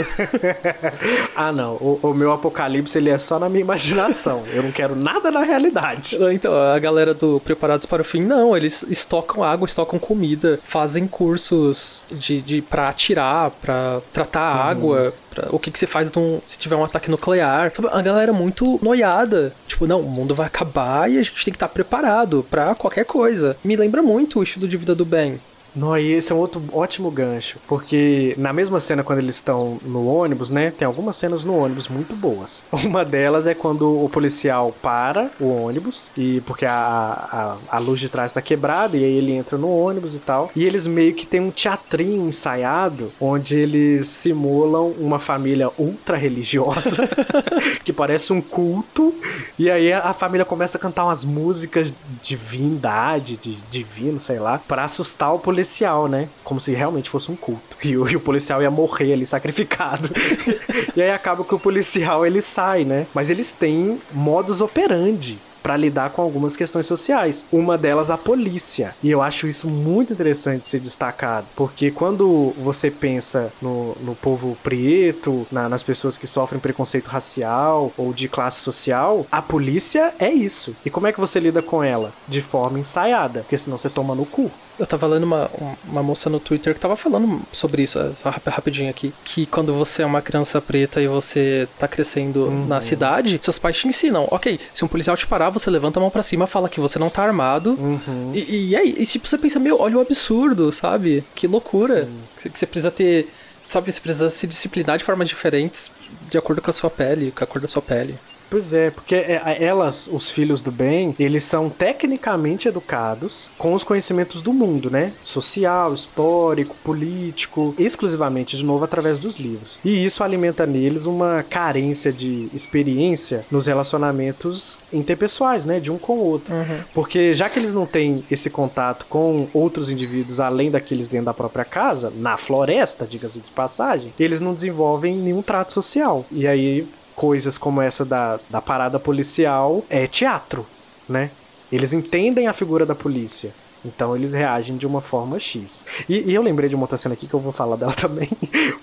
[1.35, 1.75] ah, não.
[1.75, 4.43] O, o, meu apocalipse ele é só na minha imaginação.
[4.53, 6.17] Eu não quero nada na realidade.
[6.33, 8.55] Então, a galera do Preparados para o Fim, não.
[8.57, 14.61] Eles estocam água, estocam comida, fazem cursos de, de pra atirar, pra tratar uhum.
[14.61, 17.71] água Pra, o que, que você faz num, se tiver um ataque nuclear.
[17.75, 17.89] Sabe?
[17.91, 19.53] A galera é muito noiada.
[19.67, 23.05] Tipo, não, o mundo vai acabar e a gente tem que estar preparado para qualquer
[23.05, 23.57] coisa.
[23.63, 25.39] Me lembra muito o estilo de vida do Ben.
[25.75, 29.79] Não, e esse é um outro ótimo gancho, porque na mesma cena quando eles estão
[29.83, 32.63] no ônibus, né, tem algumas cenas no ônibus muito boas.
[32.71, 37.99] Uma delas é quando o policial para o ônibus e porque a, a, a luz
[37.99, 41.13] de trás está quebrada e aí ele entra no ônibus e tal, e eles meio
[41.13, 47.07] que tem um teatrinho ensaiado onde eles simulam uma família ultra religiosa
[47.83, 49.13] que parece um culto
[49.57, 54.59] e aí a família começa a cantar umas músicas de divindade, de divino, sei lá,
[54.67, 56.27] para assustar o policial policial, né?
[56.43, 57.77] Como se realmente fosse um culto.
[57.83, 60.09] E o, e o policial ia morrer ali, sacrificado.
[60.95, 63.07] e aí acaba que o policial ele sai, né?
[63.13, 67.45] Mas eles têm modus operandi para lidar com algumas questões sociais.
[67.51, 68.93] Uma delas a polícia.
[69.01, 74.57] E eu acho isso muito interessante ser destacado, porque quando você pensa no, no povo
[74.61, 80.29] preto, na, nas pessoas que sofrem preconceito racial ou de classe social, a polícia é
[80.29, 80.75] isso.
[80.85, 82.11] E como é que você lida com ela?
[82.27, 84.51] De forma ensaiada, porque senão você toma no cu.
[84.79, 85.49] Eu tava lendo uma,
[85.85, 89.13] uma moça no Twitter que tava falando sobre isso, só rapidinho aqui.
[89.23, 92.65] Que quando você é uma criança preta e você tá crescendo uhum.
[92.65, 96.01] na cidade, seus pais te ensinam, ok, se um policial te parar, você levanta a
[96.01, 97.71] mão pra cima, fala que você não tá armado.
[97.71, 98.31] Uhum.
[98.33, 101.23] E, e aí, e, tipo, você pensa, meu, olha o absurdo, sabe?
[101.35, 102.07] Que loucura.
[102.37, 103.29] Que você precisa ter.
[103.69, 105.89] Sabe, você precisa se disciplinar de formas diferentes
[106.29, 108.17] de acordo com a sua pele, com a cor da sua pele.
[108.53, 113.83] Pois é, porque é, elas, os filhos do bem, eles são tecnicamente educados com os
[113.83, 115.11] conhecimentos do mundo, né?
[115.23, 119.79] Social, histórico, político, exclusivamente, de novo, através dos livros.
[119.83, 125.79] E isso alimenta neles uma carência de experiência nos relacionamentos interpessoais, né?
[125.79, 126.53] De um com o outro.
[126.53, 126.81] Uhum.
[126.93, 131.33] Porque já que eles não têm esse contato com outros indivíduos além daqueles dentro da
[131.33, 136.23] própria casa, na floresta, diga-se de passagem, eles não desenvolvem nenhum trato social.
[136.31, 140.65] E aí coisas como essa da, da parada policial é teatro,
[141.07, 141.31] né?
[141.71, 143.53] Eles entendem a figura da polícia.
[143.85, 145.85] Então eles reagem de uma forma X.
[146.07, 148.29] E, e, eu lembrei de uma outra cena aqui que eu vou falar dela também,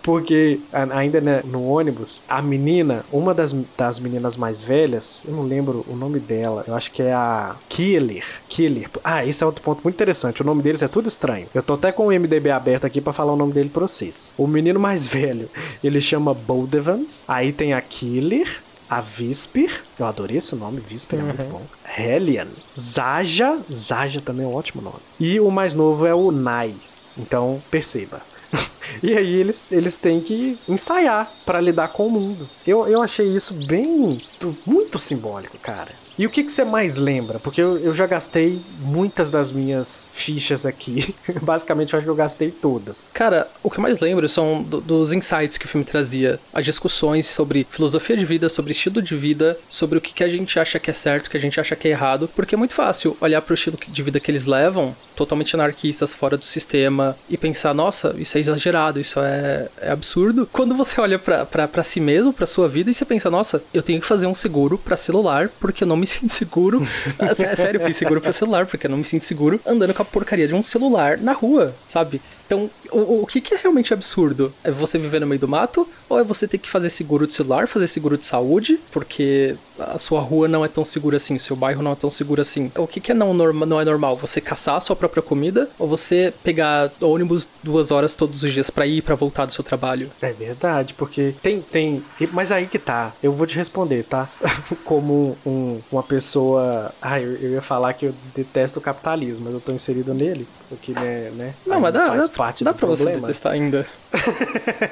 [0.03, 5.43] porque ainda né, no ônibus, a menina, uma das, das meninas mais velhas, eu não
[5.43, 8.25] lembro o nome dela, eu acho que é a Killer.
[8.49, 8.91] Killer.
[9.03, 10.43] Ah, esse é outro ponto muito interessante.
[10.43, 11.47] O nome deles é tudo estranho.
[11.55, 14.33] Eu tô até com o MDB aberto aqui para falar o nome dele pra vocês.
[14.37, 15.49] O menino mais velho,
[15.83, 17.05] ele chama Boldevan.
[17.27, 21.23] Aí tem a Killer, a Vispir, eu adorei esse nome, Vispir uhum.
[21.23, 21.49] é muito uhum.
[21.49, 21.63] bom.
[21.97, 24.99] Hellion, Zaja, Zaja também é um ótimo nome.
[25.21, 26.75] E o mais novo é o Nai.
[27.17, 28.21] Então, perceba.
[29.01, 32.49] e aí eles, eles têm que ensaiar para lidar com o mundo.
[32.67, 34.21] Eu, eu achei isso bem.
[34.67, 36.00] muito simbólico, cara.
[36.21, 37.39] E o que, que você mais lembra?
[37.39, 41.15] Porque eu, eu já gastei muitas das minhas fichas aqui.
[41.41, 43.11] Basicamente, eu acho que eu gastei todas.
[43.15, 46.39] Cara, o que mais lembro são do, dos insights que o filme trazia.
[46.53, 50.29] As discussões sobre filosofia de vida, sobre estilo de vida, sobre o que, que a
[50.29, 52.29] gente acha que é certo, o que a gente acha que é errado.
[52.37, 56.13] Porque é muito fácil olhar para o estilo de vida que eles levam, totalmente anarquistas,
[56.13, 60.47] fora do sistema, e pensar, nossa, isso é exagerado, isso é, é absurdo.
[60.53, 64.03] Quando você olha para si mesmo, para sua vida, e você pensa, nossa, eu tenho
[64.03, 66.87] que fazer um seguro para celular porque eu não me sinto seguro.
[67.19, 70.03] é sério, eu fiz seguro pra celular, porque eu não me sinto seguro andando com
[70.03, 72.21] a porcaria de um celular na rua, sabe?
[72.51, 74.53] Então, o, o que, que é realmente absurdo?
[74.65, 75.89] É você viver no meio do mato?
[76.09, 78.81] Ou é você ter que fazer seguro de celular, fazer seguro de saúde?
[78.91, 82.11] Porque a sua rua não é tão segura assim, o seu bairro não é tão
[82.11, 82.73] seguro assim.
[82.77, 84.17] O que, que é não, não é normal?
[84.17, 85.69] Você caçar a sua própria comida?
[85.79, 89.53] Ou você pegar ônibus duas horas todos os dias para ir e pra voltar do
[89.53, 90.11] seu trabalho?
[90.21, 92.03] É verdade, porque tem, tem.
[92.33, 93.13] Mas aí que tá.
[93.23, 94.29] Eu vou te responder, tá?
[94.85, 96.93] Como um, uma pessoa.
[97.01, 100.49] Ah, eu, eu ia falar que eu detesto o capitalismo, mas eu tô inserido nele.
[100.71, 101.31] Porque, né?
[101.35, 103.11] né não, mas dá, faz dá, parte dá do pra problema.
[103.11, 103.85] você detestar ainda.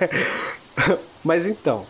[1.23, 1.87] mas então,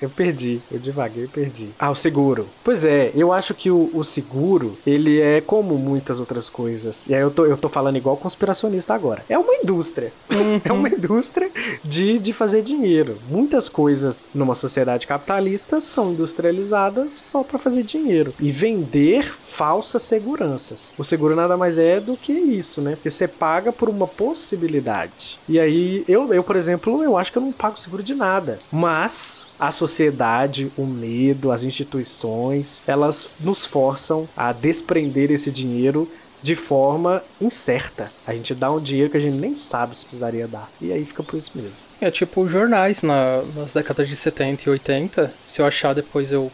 [0.00, 1.70] eu perdi, eu devaguei perdi.
[1.78, 2.48] Ah, o seguro.
[2.62, 7.06] Pois é, eu acho que o, o, seguro, ele é como muitas outras coisas.
[7.08, 9.24] E aí eu tô, eu tô falando igual conspiracionista agora.
[9.28, 10.12] É uma indústria.
[10.30, 10.60] Uhum.
[10.64, 11.50] é uma indústria
[11.82, 13.18] de, de fazer dinheiro.
[13.28, 18.34] Muitas coisas numa sociedade capitalista são industrializadas só para fazer dinheiro.
[18.38, 20.94] E vender falsas seguranças.
[20.96, 22.92] O seguro nada mais é do que isso, né?
[22.92, 25.38] Porque você paga por uma possibilidade.
[25.48, 28.58] E aí, eu, eu por exemplo, eu acho que eu não pago seguro de nada.
[28.70, 36.10] Mas a sociedade, o medo, as instituições, elas nos forçam a desprender esse dinheiro
[36.42, 38.12] de forma incerta.
[38.26, 40.68] A gente dá um dinheiro que a gente nem sabe se precisaria dar.
[40.78, 41.86] E aí fica por isso mesmo.
[41.98, 45.32] É tipo jornais na, nas décadas de 70 e 80.
[45.46, 46.52] Se eu achar depois eu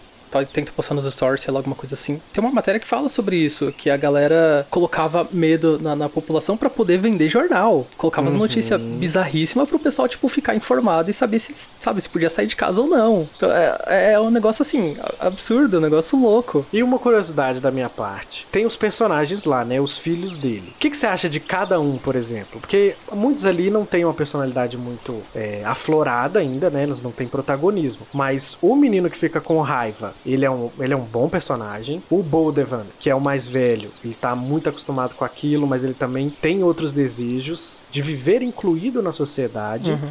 [0.52, 2.20] tento postar nos stories, sei lá, alguma coisa assim.
[2.32, 6.56] Tem uma matéria que fala sobre isso, que a galera colocava medo na, na população
[6.56, 7.86] para poder vender jornal.
[7.96, 8.34] Colocava uhum.
[8.34, 12.46] as notícias bizarríssimas pro pessoal, tipo, ficar informado e saber se, sabe, se podia sair
[12.46, 13.28] de casa ou não.
[13.36, 16.66] Então, é, é um negócio assim, absurdo, um negócio louco.
[16.72, 19.80] E uma curiosidade da minha parte: tem os personagens lá, né?
[19.80, 20.72] Os filhos dele.
[20.76, 22.60] O que, que você acha de cada um, por exemplo?
[22.60, 26.82] Porque muitos ali não têm uma personalidade muito é, aflorada ainda, né?
[26.82, 28.06] Eles não têm protagonismo.
[28.12, 32.02] Mas o menino que fica com raiva, ele é um, ele é um bom personagem.
[32.10, 35.94] O Boldevan, que é o mais velho, ele tá muito acostumado com aquilo, mas ele
[35.94, 39.92] também tem outros desejos de viver incluído na sociedade.
[39.92, 40.10] Uhum.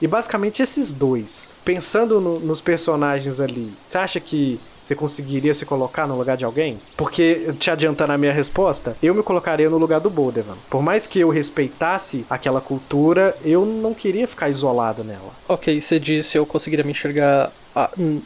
[0.00, 5.66] E basicamente esses dois, pensando no, nos personagens ali, você acha que você conseguiria se
[5.66, 6.78] colocar no lugar de alguém?
[6.96, 10.56] Porque, te adiantando a minha resposta, eu me colocaria no lugar do Bodevan.
[10.70, 15.32] Por mais que eu respeitasse aquela cultura, eu não queria ficar isolado nela.
[15.48, 17.50] Ok, você disse eu conseguiria me enxergar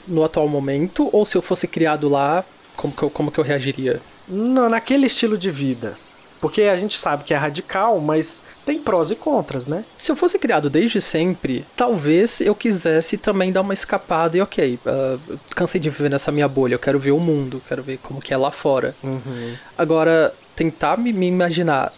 [0.06, 2.44] no atual momento, ou se eu fosse criado lá,
[2.76, 4.00] como que eu, como que eu reagiria?
[4.28, 5.96] Não, naquele estilo de vida.
[6.40, 9.84] Porque a gente sabe que é radical, mas tem prós e contras, né?
[9.98, 14.78] Se eu fosse criado desde sempre, talvez eu quisesse também dar uma escapada e ok,
[14.86, 18.22] uh, cansei de viver nessa minha bolha, eu quero ver o mundo, quero ver como
[18.22, 18.94] que é lá fora.
[19.04, 19.54] Uhum.
[19.76, 21.92] Agora, tentar me, me imaginar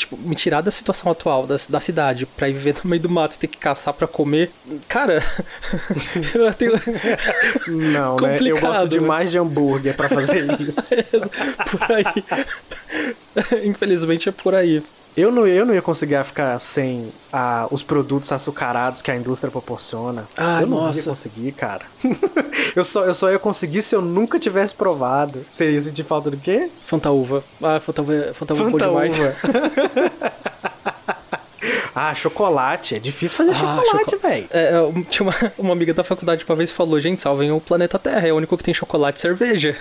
[0.00, 3.08] tipo, me tirar da situação atual da, da cidade pra ir viver no meio do
[3.08, 4.50] mato e ter que caçar pra comer,
[4.88, 5.22] cara,
[6.34, 6.72] eu tenho...
[7.68, 8.38] Não, né?
[8.40, 9.32] Eu gosto demais né?
[9.32, 10.80] de hambúrguer pra fazer isso.
[11.70, 13.64] por aí.
[13.64, 14.82] Infelizmente é por aí.
[15.16, 19.50] Eu não, eu não ia conseguir ficar sem ah, os produtos açucarados que a indústria
[19.50, 20.26] proporciona.
[20.36, 21.00] Ah, eu não nossa.
[21.00, 21.84] ia conseguir, cara.
[22.74, 25.44] eu, só, eu só ia conseguir se eu nunca tivesse provado.
[25.48, 26.70] Você ia sentir falta do quê?
[26.84, 27.44] Fantaúva.
[27.62, 29.14] Ah, Fantaúva, Fantaúva é bom demais.
[31.94, 32.94] Ah, chocolate.
[32.94, 34.22] É difícil fazer ah, chocolate, choco...
[34.22, 34.46] velho.
[34.50, 37.98] É, é tinha uma, uma amiga da faculdade uma vez falou: gente, salvem o planeta
[37.98, 38.28] Terra.
[38.28, 39.76] É o único que tem chocolate e cerveja.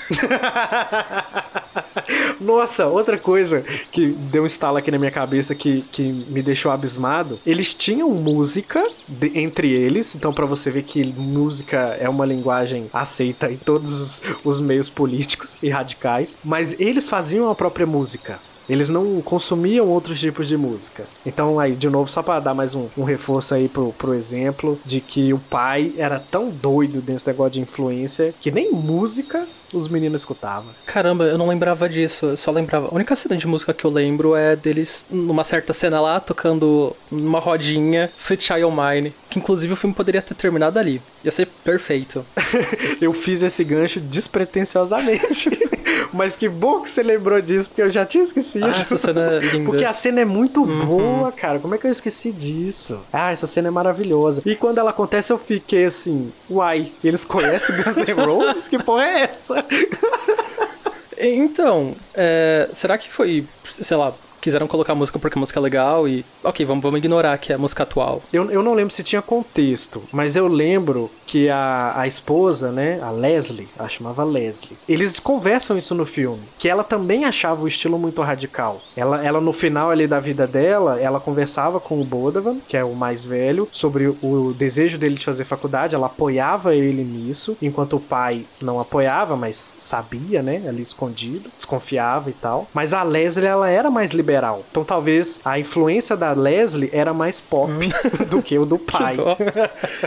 [2.39, 6.71] Nossa, outra coisa que deu um estalo aqui na minha cabeça que, que me deixou
[6.71, 7.39] abismado.
[7.45, 12.89] Eles tinham música de, entre eles, então para você ver que música é uma linguagem
[12.93, 18.39] aceita em todos os, os meios políticos e radicais, mas eles faziam a própria música.
[18.69, 21.03] Eles não consumiam outros tipos de música.
[21.25, 24.79] Então, aí, de novo, só para dar mais um, um, reforço aí pro, pro exemplo
[24.85, 29.87] de que o pai era tão doido desse negócio de influência que nem música os
[29.87, 30.71] meninos escutavam.
[30.85, 32.27] Caramba, eu não lembrava disso.
[32.27, 32.87] Eu só lembrava.
[32.87, 36.95] A única cena de música que eu lembro é deles numa certa cena lá tocando
[37.11, 39.13] numa rodinha Sweet Child Mine.
[39.29, 41.01] Que inclusive o filme poderia ter terminado ali.
[41.23, 42.25] Ia ser perfeito.
[43.01, 45.49] eu fiz esse gancho despretensiosamente.
[46.13, 48.65] Mas que bom que você lembrou disso, porque eu já tinha esquecido.
[48.65, 49.65] Ah, essa cena é linda.
[49.65, 50.85] Porque a cena é muito uhum.
[50.85, 51.59] boa, cara.
[51.59, 52.99] Como é que eu esqueci disso?
[53.11, 54.41] Ah, essa cena é maravilhosa.
[54.45, 58.67] E quando ela acontece, eu fiquei assim, uai, eles conhecem Guns N' Roses?
[58.67, 59.55] que porra é essa?
[61.17, 66.07] então, é, será que foi, sei lá, quiseram colocar música porque a música é legal
[66.07, 66.25] e.
[66.43, 68.21] Ok, vamos, vamos ignorar que é a música atual.
[68.31, 72.99] Eu, eu não lembro se tinha contexto, mas eu lembro que a, a esposa, né,
[73.01, 77.67] a Leslie, ela chamava Leslie, eles conversam isso no filme, que ela também achava o
[77.67, 78.81] estilo muito radical.
[78.95, 82.83] Ela, ela no final ali da vida dela, ela conversava com o Bodavan, que é
[82.83, 87.97] o mais velho, sobre o desejo dele de fazer faculdade, ela apoiava ele nisso, enquanto
[87.97, 92.67] o pai não apoiava, mas sabia, né, ali escondido, desconfiava e tal.
[92.73, 94.63] Mas a Leslie, ela era mais liberal liberal.
[94.69, 97.79] Então talvez a influência da Leslie era mais pop hum.
[98.29, 99.17] do que o do pai.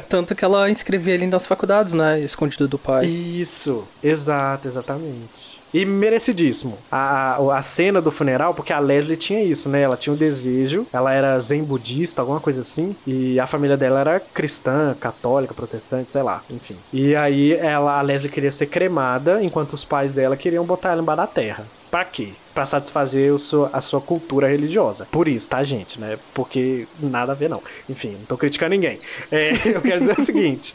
[0.08, 2.20] Tanto que ela inscrevia ele nas faculdades, né?
[2.20, 3.06] Escondido do pai.
[3.06, 5.60] Isso, exato, exatamente.
[5.74, 6.76] E merecidíssimo.
[6.90, 9.80] A, a, a, cena do funeral, porque a Leslie tinha isso, né?
[9.80, 14.00] Ela tinha um desejo, ela era zen budista, alguma coisa assim, e a família dela
[14.00, 16.76] era cristã, católica, protestante, sei lá, enfim.
[16.92, 21.00] E aí ela, a Leslie queria ser cremada, enquanto os pais dela queriam botar ela
[21.00, 21.64] embaixo da terra.
[21.92, 22.30] Pra quê?
[22.54, 25.06] Pra satisfazer seu, a sua cultura religiosa.
[25.12, 26.18] Por isso, tá, gente, né?
[26.32, 27.62] Porque nada a ver, não.
[27.86, 28.98] Enfim, não tô criticando ninguém.
[29.30, 30.74] É, eu quero dizer o seguinte.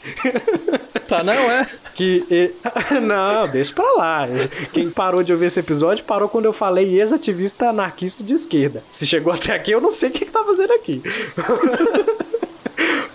[1.08, 1.68] tá, não é?
[1.96, 2.24] Que.
[2.30, 2.54] E,
[3.02, 4.28] não, deixa pra lá.
[4.72, 8.84] Quem parou de ouvir esse episódio parou quando eu falei ex-ativista anarquista de esquerda.
[8.88, 11.02] Se chegou até aqui, eu não sei o que, que tá fazendo aqui.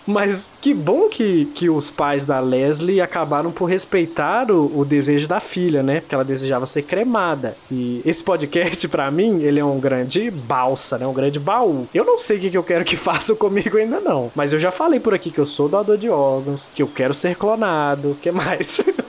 [0.06, 5.28] Mas que bom que, que os pais da Leslie acabaram por respeitar o, o desejo
[5.28, 6.02] da filha, né?
[6.02, 7.56] Porque ela desejava ser cremada.
[7.72, 11.08] E esse podcast, para mim, ele é um grande balsa, né?
[11.08, 11.88] Um grande baú.
[11.94, 14.32] Eu não sei o que, que eu quero que façam comigo ainda não.
[14.36, 17.14] Mas eu já falei por aqui que eu sou doador de órgãos, que eu quero
[17.14, 18.12] ser clonado.
[18.12, 18.82] O que mais?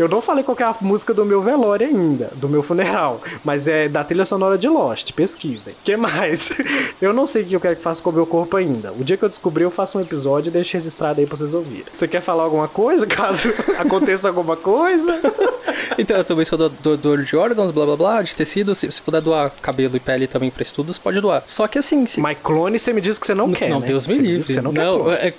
[0.00, 3.68] Eu não falei qual é a música do meu velório ainda, do meu funeral, mas
[3.68, 5.74] é da trilha sonora de Lost, pesquisem.
[5.84, 6.50] que mais?
[7.02, 8.92] Eu não sei o que eu quero que faça com o meu corpo ainda.
[8.92, 11.54] O dia que eu descobrir, eu faço um episódio e deixo registrado aí pra vocês
[11.54, 11.86] ouvirem.
[11.92, 13.48] Você quer falar alguma coisa, caso
[13.78, 15.20] aconteça alguma coisa?
[15.98, 18.74] Então, eu também sou doador de órgãos, blá blá blá, de tecido.
[18.74, 21.42] Se, se puder doar cabelo e pele também pra estudos, pode doar.
[21.46, 22.06] Só que assim.
[22.06, 22.20] Se...
[22.20, 23.68] Mas clone, você me diz que você não quer.
[23.68, 23.88] Não, né?
[23.88, 24.42] Deus me você livre.
[24.42, 25.34] Você não, não quer é,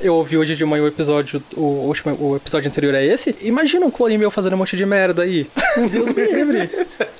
[0.00, 3.36] eu ouvi hoje de manhã o episódio, o, último, o episódio anterior é esse.
[3.42, 5.46] Imagina um clone meu fazendo um monte de merda aí.
[5.90, 6.70] Deus me livre.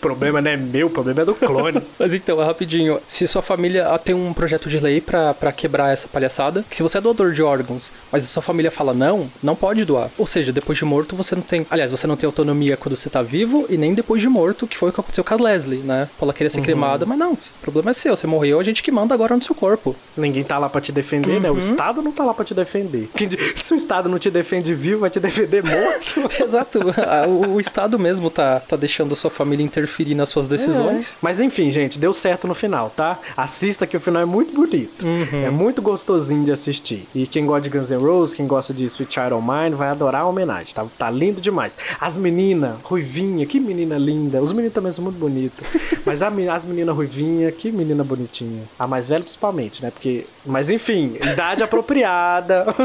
[0.00, 1.82] Problema não é meu, o problema é do clone.
[1.98, 3.00] Mas então, rapidinho.
[3.06, 6.98] Se sua família tem um projeto de lei para quebrar essa palhaçada, que se você
[6.98, 10.10] é doador de órgãos, mas a sua família fala não, não pode doar.
[10.18, 11.66] Ou seja, depois de morto você não tem.
[11.70, 14.76] Aliás, você não tem autonomia quando você tá vivo e nem depois de morto, que
[14.76, 16.08] foi o que aconteceu com a Leslie, né?
[16.20, 16.64] Ela queria ser uhum.
[16.64, 17.32] cremada, mas não.
[17.32, 18.16] O problema é seu.
[18.16, 19.96] Você morreu, a gente que manda agora no seu corpo.
[20.16, 21.40] Ninguém tá lá para te defender, uhum.
[21.40, 21.50] né?
[21.50, 21.58] O uhum.
[21.58, 23.08] Estado não tá lá para te defender.
[23.56, 26.28] Se o Estado não te defende vivo, vai te defender morto.
[26.42, 26.80] Exato.
[27.28, 31.12] O, o Estado mesmo tá, tá deixando a sua família interferir nas suas decisões.
[31.14, 31.16] É.
[31.22, 33.18] Mas enfim, gente, deu certo no final, tá?
[33.36, 35.06] Assista que o final é muito bonito.
[35.06, 35.44] Uhum.
[35.44, 37.08] É muito gostosinho de assistir.
[37.14, 39.88] E quem gosta de Guns N' Roses, quem gosta de Sweet Child O' Mine, vai
[39.88, 40.84] adorar a homenagem, tá?
[40.98, 41.78] Tá lindo demais.
[42.00, 44.42] As meninas, ruivinha, que menina linda.
[44.42, 45.66] Os meninos também são muito bonitos.
[46.04, 48.64] Mas a, as meninas ruivinha, que menina bonitinha.
[48.78, 49.90] A mais velha principalmente, né?
[49.90, 50.26] Porque...
[50.44, 52.66] Mas enfim, idade apropriada.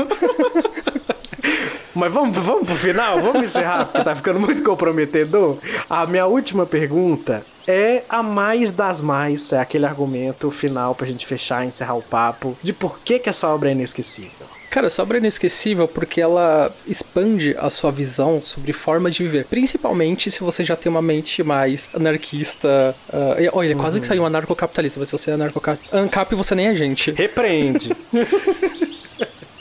[1.93, 3.19] Mas vamos, vamos pro final?
[3.19, 5.57] Vamos encerrar, porque tá ficando muito comprometedor.
[5.89, 11.25] A minha última pergunta é a mais das mais, é aquele argumento final pra gente
[11.25, 14.47] fechar e encerrar o papo de por que, que essa obra é inesquecível.
[14.71, 19.45] Cara, essa obra é inesquecível porque ela expande a sua visão sobre forma de viver.
[19.45, 22.95] Principalmente se você já tem uma mente mais anarquista.
[23.09, 23.81] Uh, olha, uhum.
[23.81, 24.97] quase que saiu um anarcocapitalista.
[24.97, 25.97] Mas se você é anarcocapitalista.
[25.97, 27.11] Ancap, você nem é gente.
[27.11, 27.93] Repreende.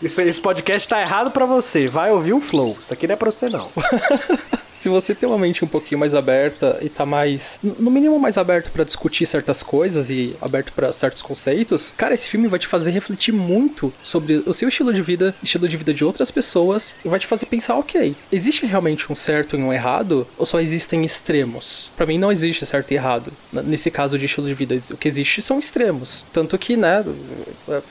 [0.02, 1.86] Isso, esse podcast tá errado para você.
[1.88, 2.76] Vai ouvir o flow.
[2.80, 3.70] Isso aqui não é pra você, não.
[4.80, 8.38] se você tem uma mente um pouquinho mais aberta e tá mais, no mínimo mais
[8.38, 12.66] aberto para discutir certas coisas e aberto para certos conceitos, cara, esse filme vai te
[12.66, 16.94] fazer refletir muito sobre o seu estilo de vida, estilo de vida de outras pessoas
[17.04, 20.58] e vai te fazer pensar, ok, existe realmente um certo e um errado ou só
[20.60, 21.92] existem extremos?
[21.94, 23.30] Para mim não existe certo e errado.
[23.52, 26.24] Nesse caso de estilo de vida, o que existe são extremos.
[26.32, 27.04] Tanto que, né,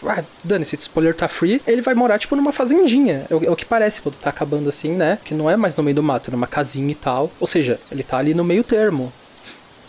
[0.07, 3.27] ah, dane-se, spoiler tá free, ele vai morar tipo numa fazendinha.
[3.29, 5.19] É é o que parece quando tá acabando assim, né?
[5.23, 7.31] Que não é mais no meio do mato, é numa casinha e tal.
[7.39, 9.11] Ou seja, ele tá ali no meio termo.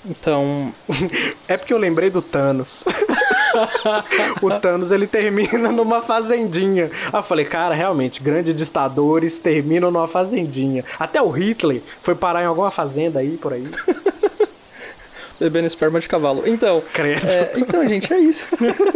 [0.04, 0.72] Então.
[1.46, 2.84] é porque eu lembrei do Thanos.
[4.40, 6.90] o Thanos ele termina numa fazendinha.
[7.12, 10.84] Aí eu falei, cara, realmente, grandes ditadores terminam numa fazendinha.
[10.98, 13.68] Até o Hitler foi parar em alguma fazenda aí por aí.
[15.40, 16.42] Bebendo esperma de cavalo.
[16.46, 16.82] Então.
[16.98, 18.44] É, então, gente, é isso.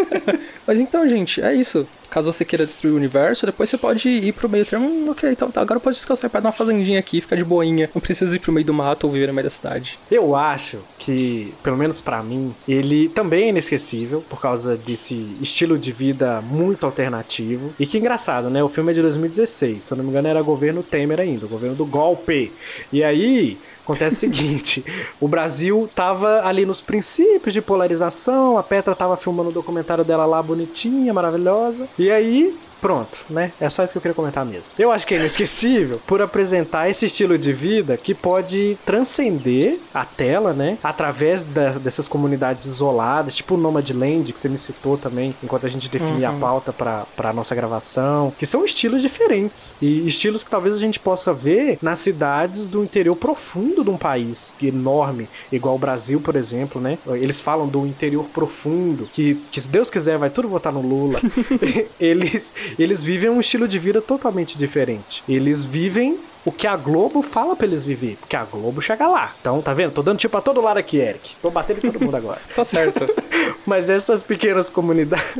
[0.66, 1.86] Mas então, gente, é isso.
[2.14, 4.86] Caso você queira destruir o universo, depois você pode ir pro meio termo.
[4.86, 7.90] Hum, ok, então tá, agora pode descansar para dar uma fazendinha aqui, ficar de boinha.
[7.92, 9.98] Não precisa ir pro meio do mato ou viver no meio da cidade.
[10.08, 15.76] Eu acho que, pelo menos para mim, ele também é inesquecível por causa desse estilo
[15.76, 17.74] de vida muito alternativo.
[17.80, 18.62] E que engraçado, né?
[18.62, 21.48] O filme é de 2016, se eu não me engano era governo Temer ainda, o
[21.48, 22.52] governo do golpe.
[22.92, 24.84] E aí Acontece o seguinte:
[25.20, 30.24] o Brasil tava ali nos princípios de polarização, a Petra tava filmando o documentário dela
[30.24, 31.86] lá bonitinha, maravilhosa.
[31.98, 33.50] E aí Pronto, né?
[33.58, 34.74] É só isso que eu queria comentar mesmo.
[34.78, 40.04] Eu acho que é inesquecível por apresentar esse estilo de vida que pode transcender a
[40.04, 40.76] tela, né?
[40.82, 45.68] Através da, dessas comunidades isoladas, tipo o Nomadland, que você me citou também, enquanto a
[45.70, 46.36] gente definia uhum.
[46.36, 49.74] a pauta para a nossa gravação, que são estilos diferentes.
[49.80, 53.96] E estilos que talvez a gente possa ver nas cidades do interior profundo de um
[53.96, 56.98] país enorme, igual o Brasil, por exemplo, né?
[57.06, 61.18] Eles falam do interior profundo, que, que se Deus quiser vai tudo votar no Lula.
[61.98, 65.22] eles eles vivem um estilo de vida totalmente diferente.
[65.28, 68.16] Eles vivem o que a Globo fala pra eles viver.
[68.20, 69.34] Porque a Globo chega lá.
[69.40, 69.92] Então, tá vendo?
[69.92, 71.36] Tô dando tipo pra todo lado aqui, Eric.
[71.40, 72.40] Tô batendo em todo mundo agora.
[72.54, 73.06] tá certo.
[73.64, 75.34] Mas essas pequenas comunidades.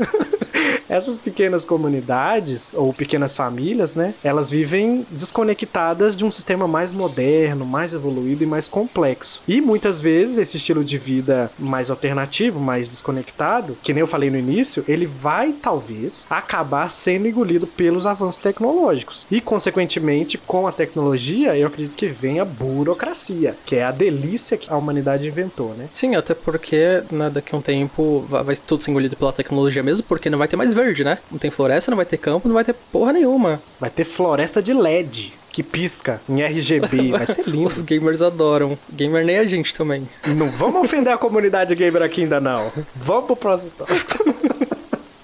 [0.89, 4.13] Essas pequenas comunidades ou pequenas famílias, né?
[4.23, 9.41] Elas vivem desconectadas de um sistema mais moderno, mais evoluído e mais complexo.
[9.47, 14.29] E muitas vezes esse estilo de vida mais alternativo, mais desconectado, que nem eu falei
[14.29, 19.25] no início, ele vai talvez acabar sendo engolido pelos avanços tecnológicos.
[19.29, 24.57] E consequentemente, com a tecnologia eu acredito que vem a burocracia, que é a delícia
[24.57, 25.87] que a humanidade inventou, né?
[25.91, 30.05] Sim, até porque né, daqui a um tempo vai tudo ser engolido pela tecnologia mesmo,
[30.07, 31.17] porque não vai ter mais verde, né?
[31.31, 33.61] Não tem floresta, não vai ter campo, não vai ter porra nenhuma.
[33.79, 37.11] Vai ter floresta de LED que pisca em RGB.
[37.11, 37.67] Vai ser lindo.
[37.67, 38.77] Os gamers adoram.
[38.91, 40.05] Gamer nem a gente também.
[40.27, 42.73] Não vamos ofender a comunidade gamer aqui ainda não.
[42.93, 44.35] Vamos pro próximo tópico.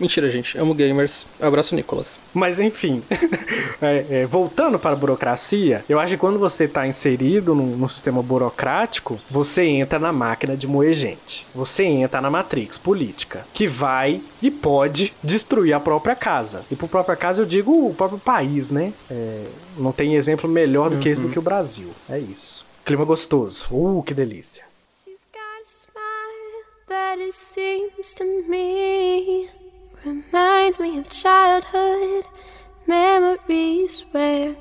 [0.02, 0.58] Mentira, gente.
[0.58, 1.28] Amo gamers.
[1.40, 2.18] Abraço, Nicolas.
[2.34, 3.04] Mas enfim,
[3.80, 7.88] é, é, voltando para a burocracia, eu acho que quando você está inserido num, num,
[7.88, 11.46] sistema burocrático, você entra na máquina de moer gente.
[11.54, 16.66] Você entra na matrix política, que vai e pode destruir a própria casa.
[16.72, 18.92] E por própria casa eu digo o próprio país, né?
[19.08, 19.44] É,
[19.78, 21.34] não tem exemplo melhor do que esse do uhum.
[21.34, 21.92] que o Brasil.
[22.10, 22.66] É isso.
[22.84, 23.68] Clima gostoso.
[23.70, 24.64] Uh, que delícia.
[25.04, 29.61] She's got a smile that it seems to me
[30.06, 32.26] reminds me of childhood
[32.88, 34.56] memories where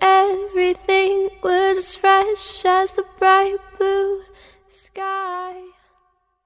[0.00, 4.22] everything was as fresh as the bright blue
[4.68, 5.73] sky.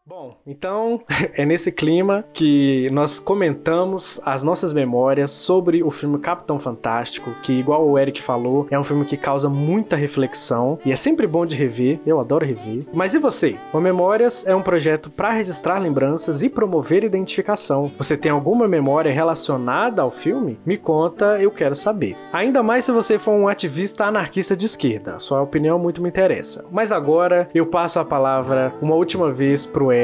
[0.09, 1.03] Bom, então
[1.37, 7.53] é nesse clima que nós comentamos as nossas memórias sobre o filme Capitão Fantástico, que,
[7.53, 11.45] igual o Eric falou, é um filme que causa muita reflexão e é sempre bom
[11.45, 12.87] de rever, eu adoro rever.
[12.91, 13.59] Mas e você?
[13.71, 17.93] O Memórias é um projeto para registrar lembranças e promover identificação.
[17.99, 20.59] Você tem alguma memória relacionada ao filme?
[20.65, 22.17] Me conta, eu quero saber.
[22.33, 26.65] Ainda mais se você for um ativista anarquista de esquerda, sua opinião muito me interessa.
[26.73, 29.98] Mas agora eu passo a palavra uma última vez pro Eric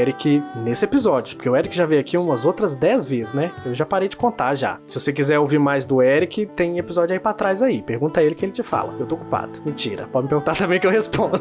[0.57, 3.53] nesse episódio, porque o Eric já veio aqui umas outras 10 vezes, né?
[3.65, 4.79] Eu já parei de contar já.
[4.87, 7.83] Se você quiser ouvir mais do Eric, tem episódio aí pra trás aí.
[7.83, 8.95] Pergunta a ele que ele te fala.
[8.99, 9.61] Eu tô ocupado.
[9.65, 10.09] Mentira.
[10.11, 11.41] Pode me perguntar também que eu respondo.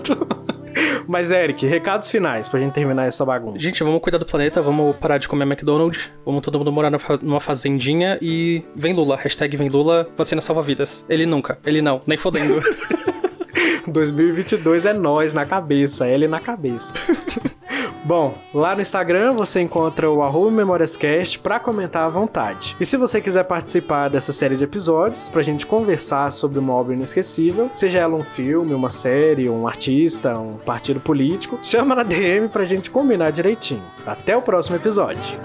[1.08, 3.60] Mas, Eric, recados finais pra gente terminar essa bagunça.
[3.60, 6.92] Gente, vamos cuidar do planeta, vamos parar de comer McDonald's, vamos todo mundo morar
[7.22, 9.16] numa fazendinha e vem Lula.
[9.18, 11.06] Hashtag vem Lula, vacina salva vidas.
[11.10, 12.60] Ele nunca, ele não, nem fodendo.
[13.88, 16.94] 2022 é nós na cabeça, ele na cabeça.
[18.06, 22.76] Bom, lá no Instagram você encontra o arroba memóriascast para comentar à vontade.
[22.78, 26.94] E se você quiser participar dessa série de episódios pra gente conversar sobre uma obra
[26.94, 32.50] inesquecível, seja ela um filme, uma série, um artista, um partido político, chama na DM
[32.50, 33.84] pra gente combinar direitinho.
[34.06, 35.40] Até o próximo episódio.